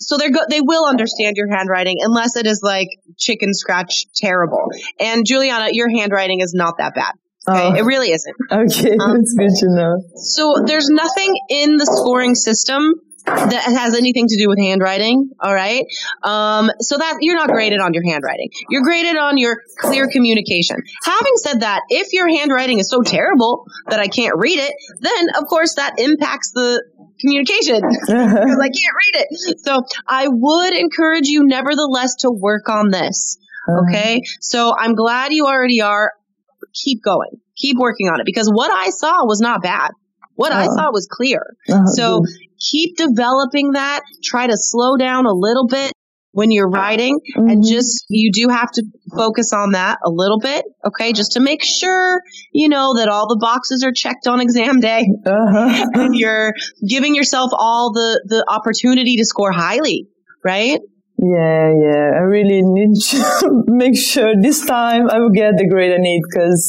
so 0.00 0.16
they're 0.16 0.30
go- 0.30 0.46
they 0.48 0.60
will 0.60 0.86
understand 0.86 1.36
your 1.36 1.48
handwriting 1.54 1.96
unless 2.00 2.36
it 2.36 2.46
is 2.46 2.60
like 2.62 2.88
chicken 3.16 3.52
scratch 3.54 4.06
terrible. 4.14 4.68
And 5.00 5.24
Juliana, 5.26 5.68
your 5.72 5.88
handwriting 5.90 6.40
is 6.40 6.52
not 6.54 6.74
that 6.78 6.94
bad. 6.94 7.12
Okay, 7.48 7.66
Oh. 7.68 7.74
it 7.74 7.82
really 7.84 8.10
isn't. 8.12 8.36
Okay, 8.50 8.96
Um, 9.00 9.14
that's 9.16 9.32
good 9.32 9.50
to 9.60 9.66
know. 9.74 10.02
So 10.16 10.64
there's 10.66 10.88
nothing 10.90 11.34
in 11.48 11.76
the 11.76 11.86
scoring 11.86 12.34
system 12.34 12.92
that 13.28 13.64
has 13.64 13.96
anything 13.96 14.26
to 14.28 14.36
do 14.36 14.48
with 14.48 14.58
handwriting. 14.58 15.30
All 15.40 15.54
right. 15.54 15.84
Um, 16.22 16.70
so 16.80 16.96
that 16.98 17.18
you're 17.20 17.36
not 17.36 17.48
graded 17.48 17.80
on 17.80 17.94
your 17.94 18.04
handwriting. 18.04 18.50
You're 18.70 18.82
graded 18.82 19.16
on 19.16 19.38
your 19.38 19.56
clear 19.78 20.08
communication. 20.08 20.76
Having 21.04 21.32
said 21.36 21.60
that, 21.60 21.82
if 21.88 22.12
your 22.12 22.28
handwriting 22.28 22.78
is 22.78 22.90
so 22.90 23.02
terrible 23.02 23.66
that 23.88 24.00
I 24.00 24.08
can't 24.08 24.34
read 24.36 24.58
it, 24.58 24.72
then 25.00 25.28
of 25.36 25.46
course 25.46 25.74
that 25.74 25.94
impacts 25.98 26.52
the 26.52 26.82
communication 27.20 27.80
because 28.00 28.10
I 28.10 28.70
can't 28.70 28.96
read 28.96 29.26
it. 29.26 29.58
So 29.64 29.82
I 30.06 30.28
would 30.28 30.74
encourage 30.74 31.26
you 31.26 31.44
nevertheless 31.44 32.16
to 32.20 32.30
work 32.30 32.68
on 32.68 32.90
this. 32.90 33.38
Okay. 33.68 34.22
So 34.40 34.74
I'm 34.78 34.94
glad 34.94 35.32
you 35.32 35.46
already 35.46 35.80
are. 35.82 36.12
Keep 36.72 37.02
going. 37.02 37.40
Keep 37.56 37.76
working 37.78 38.08
on 38.08 38.20
it 38.20 38.26
because 38.26 38.48
what 38.48 38.70
I 38.70 38.90
saw 38.90 39.24
was 39.24 39.40
not 39.40 39.62
bad. 39.62 39.90
What 40.38 40.52
I 40.52 40.66
saw 40.66 40.90
was 40.92 41.08
clear. 41.10 41.42
Uh-huh, 41.68 41.84
So 41.86 42.22
keep 42.70 42.96
developing 42.96 43.72
that. 43.72 44.02
Try 44.22 44.46
to 44.46 44.56
slow 44.56 44.96
down 44.96 45.26
a 45.26 45.32
little 45.32 45.66
bit 45.66 45.90
when 46.30 46.52
you're 46.52 46.68
writing 46.70 47.18
and 47.34 47.64
Mhm. 47.64 47.68
just, 47.68 48.04
you 48.08 48.30
do 48.32 48.48
have 48.48 48.70
to 48.72 48.84
focus 49.16 49.52
on 49.52 49.72
that 49.72 49.98
a 50.04 50.10
little 50.10 50.38
bit. 50.38 50.64
Okay. 50.86 51.12
Just 51.12 51.32
to 51.32 51.40
make 51.40 51.64
sure, 51.64 52.20
you 52.52 52.68
know, 52.68 52.94
that 52.98 53.08
all 53.08 53.26
the 53.26 53.38
boxes 53.40 53.82
are 53.82 53.90
checked 53.90 54.28
on 54.28 54.40
exam 54.40 54.78
day 54.78 55.08
Uh-huh. 55.26 55.86
and 55.94 56.14
you're 56.14 56.52
giving 56.88 57.16
yourself 57.16 57.50
all 57.58 57.92
the, 57.92 58.22
the 58.26 58.44
opportunity 58.48 59.16
to 59.16 59.24
score 59.24 59.50
highly. 59.50 60.06
Right? 60.44 60.78
Yeah, 61.20 61.72
yeah. 61.84 62.10
I 62.14 62.22
really 62.36 62.62
need 62.62 62.94
to 63.10 63.62
make 63.66 63.96
sure 63.98 64.34
this 64.40 64.64
time 64.64 65.10
I 65.10 65.18
will 65.18 65.30
get 65.34 65.56
the 65.58 65.66
grade 65.68 65.90
I 65.90 65.96
need 65.98 66.22
because, 66.30 66.62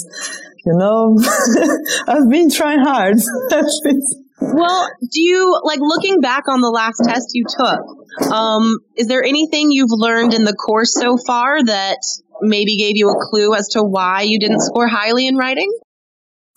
you 0.66 0.74
know, 0.76 1.18
I've 2.08 2.30
been 2.30 2.50
trying 2.50 2.80
hard. 2.80 3.18
Well, 4.42 4.88
do 5.02 5.22
you 5.22 5.60
like 5.66 5.82
looking 5.82 6.22
back 6.22 6.48
on 6.48 6.62
the 6.62 6.70
last 6.70 7.02
test 7.06 7.32
you 7.34 7.44
took? 7.44 8.32
Um, 8.32 8.80
is 8.96 9.08
there 9.08 9.22
anything 9.22 9.70
you've 9.70 9.92
learned 9.92 10.34
in 10.34 10.46
the 10.46 10.54
course 10.54 10.94
so 10.94 11.18
far 11.18 11.62
that 11.62 11.98
maybe 12.40 12.78
gave 12.78 12.96
you 12.96 13.10
a 13.10 13.16
clue 13.20 13.54
as 13.54 13.68
to 13.74 13.84
why 13.84 14.22
you 14.22 14.40
didn't 14.40 14.62
score 14.62 14.88
highly 14.88 15.28
in 15.28 15.36
writing? 15.36 15.70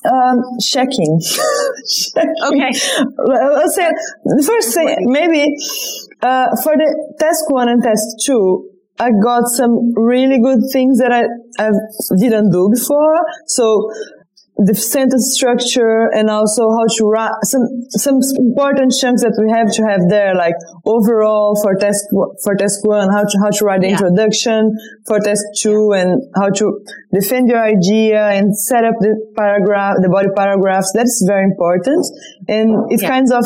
um, 0.04 0.42
checking. 0.60 1.20
checking. 1.88 2.34
Okay. 2.46 2.70
Well, 3.18 3.56
I'll 3.60 3.70
say 3.70 3.88
the 4.24 4.44
first 4.46 4.74
thing, 4.74 4.96
maybe 5.06 5.54
uh, 6.22 6.48
for 6.62 6.74
the 6.76 7.14
test 7.18 7.44
one 7.48 7.68
and 7.68 7.82
test 7.82 8.22
two, 8.24 8.70
I 8.98 9.10
got 9.22 9.48
some 9.48 9.94
really 9.96 10.38
good 10.40 10.60
things 10.72 10.98
that 10.98 11.12
I, 11.12 11.22
I 11.58 11.70
didn't 12.18 12.50
do 12.52 12.70
before. 12.72 13.18
So 13.46 13.90
the 14.58 14.74
sentence 14.74 15.32
structure 15.34 16.12
and 16.14 16.28
also 16.28 16.68
how 16.70 16.84
to 16.96 17.04
write 17.08 17.32
some 17.42 17.64
some 17.88 18.20
important 18.38 18.92
chunks 18.92 19.22
that 19.22 19.34
we 19.40 19.50
have 19.50 19.72
to 19.72 19.82
have 19.82 20.06
there, 20.08 20.34
like 20.36 20.54
overall 20.84 21.58
for 21.60 21.74
test 21.74 22.04
for 22.44 22.54
test 22.54 22.78
one, 22.84 23.08
how 23.10 23.24
to 23.24 23.36
how 23.42 23.50
to 23.50 23.64
write 23.64 23.80
the 23.80 23.88
Yeah. 23.88 23.96
introduction 23.96 24.70
for 25.08 25.18
test 25.20 25.42
two, 25.62 25.92
and 25.92 26.20
how 26.36 26.50
to 26.50 26.78
defend 27.12 27.48
your 27.48 27.64
idea 27.64 28.28
and 28.28 28.54
set 28.56 28.84
up 28.84 28.94
the 29.00 29.16
paragraph, 29.36 29.96
the 30.02 30.10
body 30.10 30.28
paragraphs. 30.36 30.92
That's 30.94 31.24
very 31.26 31.44
important, 31.44 32.04
and 32.46 32.92
it 32.92 33.00
Yeah. 33.02 33.08
kinds 33.08 33.32
of 33.32 33.44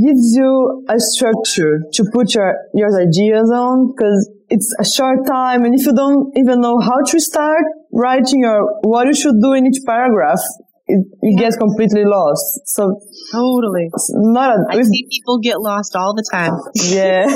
gives 0.00 0.34
you 0.36 0.84
a 0.88 0.98
structure 0.98 1.80
to 1.92 2.04
put 2.12 2.34
your 2.34 2.54
your 2.74 2.88
ideas 3.00 3.50
on 3.50 3.92
because 3.92 4.30
it's 4.48 4.70
a 4.80 4.84
short 4.84 5.26
time 5.26 5.64
and 5.64 5.74
if 5.74 5.84
you 5.86 5.94
don't 5.94 6.32
even 6.36 6.60
know 6.60 6.78
how 6.80 7.00
to 7.02 7.20
start 7.20 7.64
writing 7.92 8.44
or 8.44 8.80
what 8.82 9.06
you 9.06 9.14
should 9.14 9.36
do 9.42 9.52
in 9.52 9.66
each 9.66 9.80
paragraph 9.86 10.40
it, 10.86 11.04
you 11.22 11.36
get 11.36 11.52
completely 11.58 12.04
lost 12.04 12.60
so 12.64 12.98
Totally. 13.32 13.90
it's 13.92 14.10
not 14.14 14.56
a, 14.56 14.58
I 14.70 14.82
see 14.82 15.06
people 15.10 15.38
get 15.38 15.60
lost 15.60 15.94
all 15.94 16.14
the 16.14 16.24
time. 16.32 16.54
yeah 16.74 17.26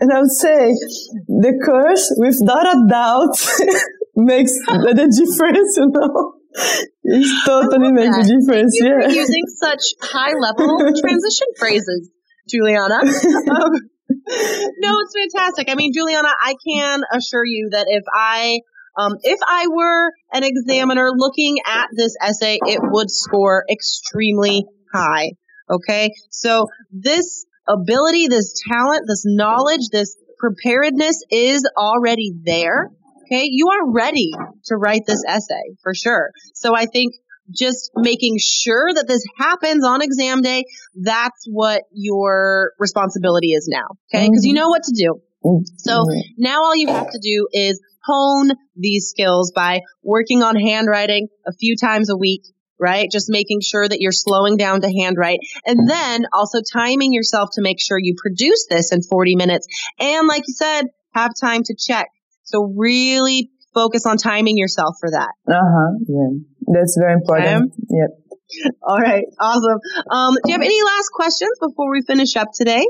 and 0.00 0.12
i 0.12 0.20
would 0.20 0.32
say 0.32 0.72
the 1.28 1.52
course 1.64 2.12
without 2.18 2.66
a 2.66 2.78
doubt 2.88 3.36
makes 4.16 4.52
the 4.68 5.08
difference 5.08 5.76
you 5.78 5.88
know 5.88 6.39
it 6.52 7.46
totally 7.46 7.92
makes 7.92 8.16
a 8.16 8.22
difference 8.22 8.76
You're 8.80 9.02
yeah 9.02 9.08
using 9.08 9.44
such 9.46 9.82
high 10.02 10.34
level 10.38 10.78
transition 11.00 11.46
phrases, 11.58 12.10
Juliana. 12.48 13.00
Um, 13.50 13.72
no, 14.78 14.96
it's 14.98 15.14
fantastic. 15.16 15.70
I 15.70 15.76
mean, 15.76 15.92
Juliana, 15.94 16.28
I 16.40 16.54
can 16.66 17.02
assure 17.12 17.44
you 17.44 17.68
that 17.70 17.86
if 17.88 18.02
I 18.12 18.58
um, 18.98 19.12
if 19.22 19.38
I 19.46 19.66
were 19.70 20.10
an 20.32 20.42
examiner 20.42 21.10
looking 21.14 21.58
at 21.66 21.88
this 21.96 22.16
essay, 22.20 22.58
it 22.60 22.80
would 22.82 23.10
score 23.10 23.64
extremely 23.70 24.64
high. 24.92 25.30
Okay. 25.70 26.10
So 26.30 26.66
this 26.90 27.46
ability, 27.68 28.26
this 28.26 28.52
talent, 28.68 29.04
this 29.06 29.22
knowledge, 29.24 29.88
this 29.92 30.16
preparedness 30.38 31.22
is 31.30 31.68
already 31.76 32.32
there. 32.42 32.90
Okay. 33.30 33.48
You 33.50 33.68
are 33.68 33.90
ready 33.90 34.32
to 34.66 34.76
write 34.76 35.02
this 35.06 35.22
essay 35.26 35.76
for 35.82 35.94
sure. 35.94 36.30
So 36.54 36.74
I 36.74 36.86
think 36.86 37.14
just 37.52 37.90
making 37.96 38.38
sure 38.40 38.92
that 38.94 39.06
this 39.08 39.24
happens 39.38 39.84
on 39.84 40.02
exam 40.02 40.40
day, 40.40 40.64
that's 40.94 41.46
what 41.48 41.82
your 41.92 42.72
responsibility 42.78 43.52
is 43.52 43.68
now. 43.68 43.86
Okay. 44.12 44.28
Because 44.28 44.44
you 44.44 44.54
know 44.54 44.68
what 44.68 44.82
to 44.84 44.92
do. 44.96 45.20
So 45.78 46.04
Mhm. 46.04 46.22
now 46.38 46.62
all 46.64 46.76
you 46.76 46.88
have 46.88 47.10
to 47.10 47.18
do 47.18 47.48
is 47.52 47.80
hone 48.04 48.50
these 48.76 49.08
skills 49.08 49.52
by 49.52 49.80
working 50.02 50.42
on 50.42 50.56
handwriting 50.56 51.28
a 51.46 51.52
few 51.52 51.76
times 51.76 52.10
a 52.10 52.16
week, 52.16 52.42
right? 52.78 53.10
Just 53.10 53.28
making 53.28 53.60
sure 53.62 53.88
that 53.88 54.00
you're 54.00 54.12
slowing 54.12 54.56
down 54.56 54.80
to 54.82 54.90
handwrite 54.90 55.40
and 55.66 55.88
then 55.88 56.26
also 56.32 56.60
timing 56.72 57.12
yourself 57.12 57.50
to 57.54 57.62
make 57.62 57.80
sure 57.80 57.98
you 57.98 58.14
produce 58.16 58.66
this 58.68 58.92
in 58.92 59.02
40 59.02 59.34
minutes. 59.36 59.66
And 59.98 60.28
like 60.28 60.44
you 60.46 60.54
said, 60.54 60.86
have 61.14 61.32
time 61.40 61.62
to 61.64 61.74
check. 61.74 62.08
So 62.50 62.72
really 62.76 63.50
focus 63.72 64.04
on 64.06 64.16
timing 64.16 64.58
yourself 64.58 64.96
for 65.00 65.10
that. 65.10 65.30
uh-huh 65.46 65.90
yeah 66.08 66.30
that's 66.74 66.96
very 67.00 67.14
important 67.14 67.72
yep 67.88 68.10
All 68.82 68.98
right. 68.98 69.24
Awesome. 69.38 69.78
Um, 70.10 70.34
do 70.44 70.50
you 70.50 70.54
have 70.58 70.62
any 70.62 70.82
last 70.82 71.08
questions 71.14 71.52
before 71.60 71.90
we 71.90 72.02
finish 72.02 72.34
up 72.36 72.48
today? 72.52 72.84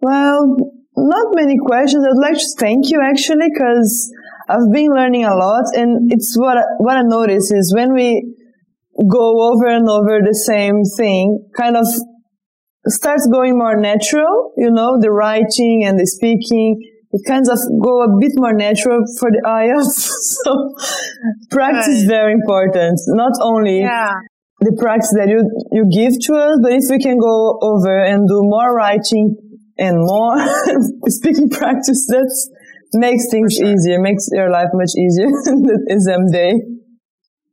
Well, 0.00 0.56
not 0.96 1.26
many 1.34 1.56
questions. 1.66 2.04
I'd 2.04 2.16
like 2.28 2.38
to 2.38 2.48
thank 2.58 2.90
you 2.90 3.00
actually 3.02 3.48
because 3.52 4.10
I've 4.48 4.72
been 4.72 4.90
learning 4.94 5.24
a 5.24 5.34
lot 5.34 5.64
and 5.74 6.10
it's 6.10 6.34
what 6.38 6.56
I, 6.58 6.62
what 6.78 6.96
I 6.96 7.02
notice 7.02 7.50
is 7.50 7.74
when 7.74 7.92
we 7.92 8.34
go 9.08 9.52
over 9.52 9.66
and 9.66 9.88
over 9.88 10.20
the 10.24 10.34
same 10.34 10.82
thing, 10.96 11.46
kind 11.56 11.76
of 11.76 11.86
starts 12.86 13.28
going 13.30 13.58
more 13.58 13.76
natural, 13.78 14.52
you 14.56 14.70
know, 14.70 14.96
the 14.98 15.10
writing 15.10 15.84
and 15.84 15.98
the 15.98 16.06
speaking. 16.06 16.80
It 17.12 17.22
kind 17.26 17.42
of 17.50 17.58
go 17.82 18.02
a 18.06 18.08
bit 18.20 18.32
more 18.36 18.52
natural 18.54 19.02
for 19.18 19.30
the 19.30 19.42
IELTS. 19.42 19.98
so 20.44 20.50
practice 21.50 21.88
is 21.88 22.02
Right. 22.06 22.14
very 22.16 22.32
important. 22.32 22.98
Not 23.08 23.32
only 23.42 23.82
the 24.60 24.76
practice 24.78 25.12
that 25.18 25.28
you 25.28 25.40
you 25.72 25.84
give 25.90 26.14
to 26.26 26.32
us, 26.38 26.58
but 26.62 26.72
if 26.72 26.84
we 26.90 26.98
can 27.02 27.18
go 27.18 27.58
over 27.62 27.98
and 27.98 28.28
do 28.28 28.40
more 28.44 28.74
writing 28.74 29.34
and 29.78 29.96
more 29.98 30.36
speaking 31.08 31.48
practice, 31.50 32.06
that 32.08 32.28
makes 32.92 33.26
things 33.30 33.58
easier, 33.60 33.98
makes 34.00 34.28
your 34.32 34.50
life 34.50 34.68
much 34.74 34.92
easier 34.98 35.26
in 35.50 35.62
the 35.66 35.76
exam 35.88 36.30
day. 36.30 36.52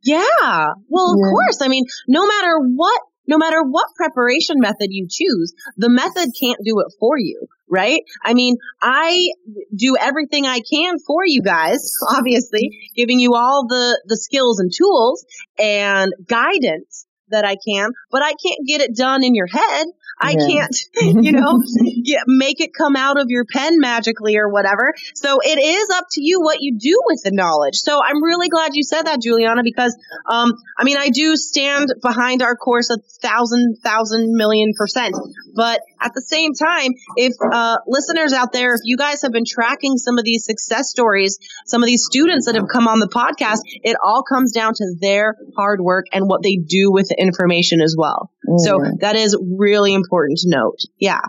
Yeah. 0.03 0.73
Well, 0.89 1.13
of 1.13 1.19
Yeah. 1.19 1.31
course. 1.31 1.59
I 1.61 1.67
mean, 1.67 1.85
no 2.07 2.25
matter 2.27 2.53
what, 2.75 3.01
no 3.27 3.37
matter 3.37 3.61
what 3.63 3.87
preparation 3.95 4.57
method 4.59 4.89
you 4.89 5.07
choose, 5.09 5.53
the 5.77 5.89
method 5.89 6.29
can't 6.39 6.59
do 6.63 6.79
it 6.79 6.93
for 6.99 7.17
you, 7.17 7.47
right? 7.69 8.01
I 8.23 8.33
mean, 8.33 8.55
I 8.81 9.29
do 9.75 9.95
everything 9.99 10.45
I 10.45 10.59
can 10.59 10.97
for 11.05 11.25
you 11.25 11.41
guys, 11.41 11.93
obviously, 12.17 12.71
giving 12.95 13.19
you 13.19 13.35
all 13.35 13.67
the, 13.67 14.01
the 14.05 14.17
skills 14.17 14.59
and 14.59 14.71
tools 14.75 15.25
and 15.59 16.13
guidance 16.27 17.05
that 17.29 17.45
I 17.45 17.57
can, 17.67 17.91
but 18.09 18.23
I 18.23 18.29
can't 18.29 18.65
get 18.65 18.81
it 18.81 18.95
done 18.95 19.23
in 19.23 19.35
your 19.35 19.47
head. 19.47 19.87
I 20.19 20.31
Yeah. 20.37 20.47
can't, 20.47 20.75
you 21.25 21.31
know, 21.31 21.61
get, 22.03 22.23
make 22.27 22.59
it 22.59 22.71
come 22.73 22.95
out 22.95 23.19
of 23.19 23.27
your 23.29 23.45
pen 23.45 23.79
magically 23.79 24.37
or 24.37 24.49
whatever. 24.49 24.93
So 25.15 25.39
it 25.43 25.59
is 25.59 25.89
up 25.91 26.05
to 26.13 26.21
you 26.21 26.41
what 26.41 26.57
you 26.61 26.77
do 26.77 26.99
with 27.07 27.21
the 27.23 27.31
knowledge. 27.31 27.75
So 27.75 28.01
I'm 28.03 28.23
really 28.23 28.49
glad 28.49 28.71
you 28.73 28.83
said 28.83 29.03
that, 29.03 29.21
Juliana, 29.21 29.61
because, 29.63 29.95
um, 30.25 30.53
I 30.77 30.83
mean, 30.83 30.97
I 30.97 31.09
do 31.09 31.35
stand 31.35 31.93
behind 32.01 32.41
our 32.41 32.55
course 32.55 32.89
a 32.89 32.97
thousand, 33.21 33.77
thousand 33.83 34.33
million 34.33 34.73
percent. 34.77 35.15
But 35.55 35.81
at 36.01 36.13
the 36.13 36.21
same 36.21 36.53
time, 36.53 36.91
if, 37.15 37.33
uh, 37.51 37.77
listeners 37.87 38.33
out 38.33 38.51
there, 38.53 38.73
if 38.75 38.81
you 38.83 38.97
guys 38.97 39.21
have 39.21 39.31
been 39.31 39.45
tracking 39.47 39.97
some 39.97 40.17
of 40.17 40.23
these 40.23 40.45
success 40.45 40.89
stories, 40.89 41.37
some 41.65 41.83
of 41.83 41.87
these 41.87 42.05
students 42.05 42.45
that 42.45 42.55
have 42.55 42.67
come 42.71 42.87
on 42.87 42.99
the 42.99 43.07
podcast, 43.09 43.59
it 43.83 43.97
all 44.03 44.23
comes 44.23 44.51
down 44.51 44.73
to 44.73 44.95
their 44.99 45.35
hard 45.55 45.79
work 45.81 46.05
and 46.11 46.27
what 46.27 46.41
they 46.43 46.57
do 46.57 46.91
with 46.91 47.09
the 47.09 47.15
information 47.19 47.81
as 47.81 47.95
well. 47.97 48.31
So 48.57 48.79
that 48.99 49.15
is 49.15 49.37
really 49.57 49.93
important 49.93 50.39
to 50.39 50.49
note. 50.49 50.79
Yeah. 50.99 51.21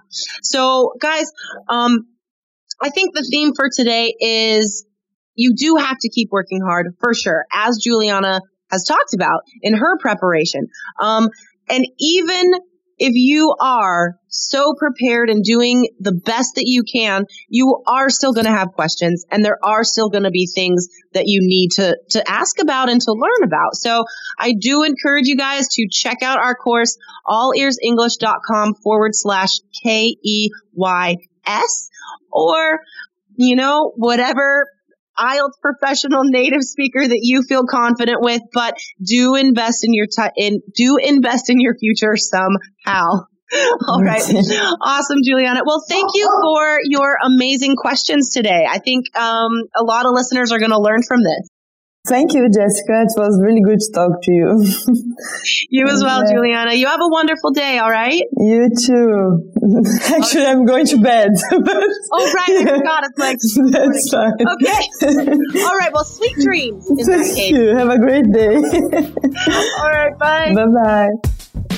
So 0.43 0.95
guys, 1.01 1.31
um, 1.69 2.07
I 2.81 2.91
think 2.91 3.15
the 3.15 3.27
theme 3.29 3.53
for 3.57 3.69
today 3.75 4.15
is 4.21 4.87
you 5.35 5.55
do 5.55 5.77
have 5.77 5.97
to 6.01 6.09
keep 6.09 6.29
working 6.31 6.61
hard 6.61 6.95
for 7.01 7.15
sure. 7.15 7.45
As 7.53 7.79
Juliana 7.83 8.41
has 8.71 8.85
talked 8.85 9.15
about 9.15 9.43
in 9.63 9.75
her 9.75 9.99
preparation. 9.99 10.69
Um, 11.01 11.29
and 11.69 11.87
even 11.99 12.53
if 12.99 13.15
you 13.15 13.55
are 13.61 14.19
so 14.29 14.75
prepared 14.75 15.31
and 15.31 15.43
doing 15.43 15.89
the 16.01 16.13
best 16.13 16.57
that 16.57 16.65
you 16.67 16.83
can, 16.83 17.25
you 17.49 17.83
are 17.87 18.11
still 18.11 18.33
going 18.33 18.47
to 18.47 18.53
have 18.53 18.73
questions 18.73 19.25
and 19.31 19.45
there 19.45 19.59
are 19.63 19.85
still 19.85 20.09
going 20.09 20.25
to 20.25 20.31
be 20.31 20.49
things 20.53 20.89
that 21.15 21.25
you 21.27 21.41
need 21.43 21.71
to, 21.73 21.97
to 22.11 22.31
ask 22.31 22.61
about 22.61 22.89
and 22.89 23.01
to 23.01 23.13
learn 23.13 23.45
about. 23.45 23.75
So 23.77 24.05
I 24.39 24.53
do 24.59 24.83
encourage 24.83 25.27
you 25.27 25.37
guys 25.37 25.69
to 25.69 25.89
check 25.91 26.23
out 26.23 26.39
our 26.39 26.55
course, 26.55 26.99
allearsenglish.com 27.27 28.75
forward 28.83 29.13
slash 29.15 29.61
K 29.83 30.17
E 30.23 30.51
Y 30.75 31.17
S 31.47 31.89
or, 32.31 32.81
you 33.37 33.57
know, 33.57 33.93
whatever 33.97 34.67
IELTS 35.19 35.61
professional 35.61 36.23
native 36.25 36.63
speaker 36.63 37.07
that 37.07 37.21
you 37.23 37.43
feel 37.43 37.65
confident 37.69 38.19
with, 38.21 38.43
but 38.53 38.75
do 39.05 39.35
invest 39.35 39.85
in 39.85 39.95
your 39.95 40.07
time 40.07 40.31
in 40.37 40.61
do 40.75 40.97
invest 41.03 41.51
in 41.51 41.61
your 41.61 41.77
future 41.79 42.17
somehow. 42.17 43.27
All 43.89 44.03
right. 44.03 44.23
awesome, 44.23 45.19
Juliana. 45.25 45.61
Well, 45.65 45.83
thank 45.89 46.11
you 46.15 46.29
for 46.43 46.79
your 46.85 47.17
amazing 47.25 47.77
questions 47.77 48.31
today. 48.31 48.67
I 48.69 48.79
think 48.79 49.07
um, 49.17 49.53
a 49.75 49.83
lot 49.83 50.05
of 50.05 50.13
listeners 50.13 50.53
are 50.53 50.59
going 50.59 50.71
to 50.71 50.81
learn 50.81 51.01
from 51.09 51.21
this. 51.23 51.48
Thank 52.09 52.35
you, 52.35 52.49
Jessica. 52.49 53.03
It 53.03 53.13
was 53.17 53.41
really 53.43 53.61
good 53.61 53.79
to 53.81 53.93
talk 53.93 54.23
to 54.23 54.33
you. 54.33 54.67
you 55.71 55.87
as 55.87 56.03
well, 56.03 56.23
yeah. 56.25 56.33
Juliana. 56.33 56.75
You 56.75 56.87
have 56.87 57.01
a 57.01 57.09
wonderful 57.09 57.51
day, 57.51 57.79
all 57.79 57.91
right? 57.91 58.23
You 58.37 58.71
too. 58.71 59.53
Actually, 60.17 60.47
I'm 60.47 60.65
going 60.65 60.87
to 60.87 60.99
bed. 60.99 61.31
oh, 61.53 62.33
right. 62.33 62.49
I 62.49 62.77
forgot. 62.77 63.05
It's 63.05 63.19
like, 63.19 63.39
That's 63.73 64.11
fine. 64.11 64.33
Okay. 64.33 65.63
all 65.63 65.77
right. 65.77 65.91
Well, 65.93 66.05
sweet 66.05 66.37
dreams. 66.37 66.89
Thank 67.05 67.53
you. 67.53 67.77
Have 67.77 67.91
a 67.91 67.99
great 67.99 68.31
day. 68.33 68.57
all 68.57 69.91
right. 69.91 70.19
Bye. 70.19 70.55
Bye 70.55 70.67
bye. 70.85 71.78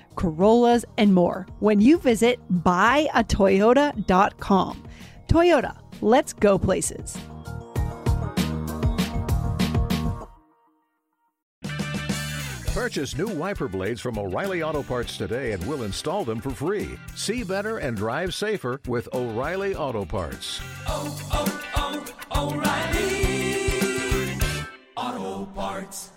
Corollas, 0.15 0.85
and 0.97 1.13
more 1.13 1.45
when 1.59 1.81
you 1.81 1.97
visit 1.97 2.39
buyatoyota.com. 2.63 4.83
Toyota, 5.27 5.77
let's 6.01 6.33
go 6.33 6.57
places. 6.57 7.17
Purchase 12.73 13.17
new 13.17 13.27
wiper 13.27 13.67
blades 13.67 13.99
from 14.01 14.17
O'Reilly 14.17 14.63
Auto 14.63 14.81
Parts 14.81 15.17
today 15.17 15.51
and 15.51 15.61
we'll 15.67 15.83
install 15.83 16.23
them 16.23 16.39
for 16.39 16.51
free. 16.51 16.97
See 17.15 17.43
better 17.43 17.79
and 17.79 17.97
drive 17.97 18.33
safer 18.33 18.79
with 18.87 19.09
O'Reilly 19.13 19.75
Auto 19.75 20.05
Parts. 20.05 20.61
Oh, 20.87 21.29
oh, 21.33 21.61
oh, 22.31 22.49
O'Reilly 22.49 24.39
Auto 24.95 25.45
Parts. 25.51 26.11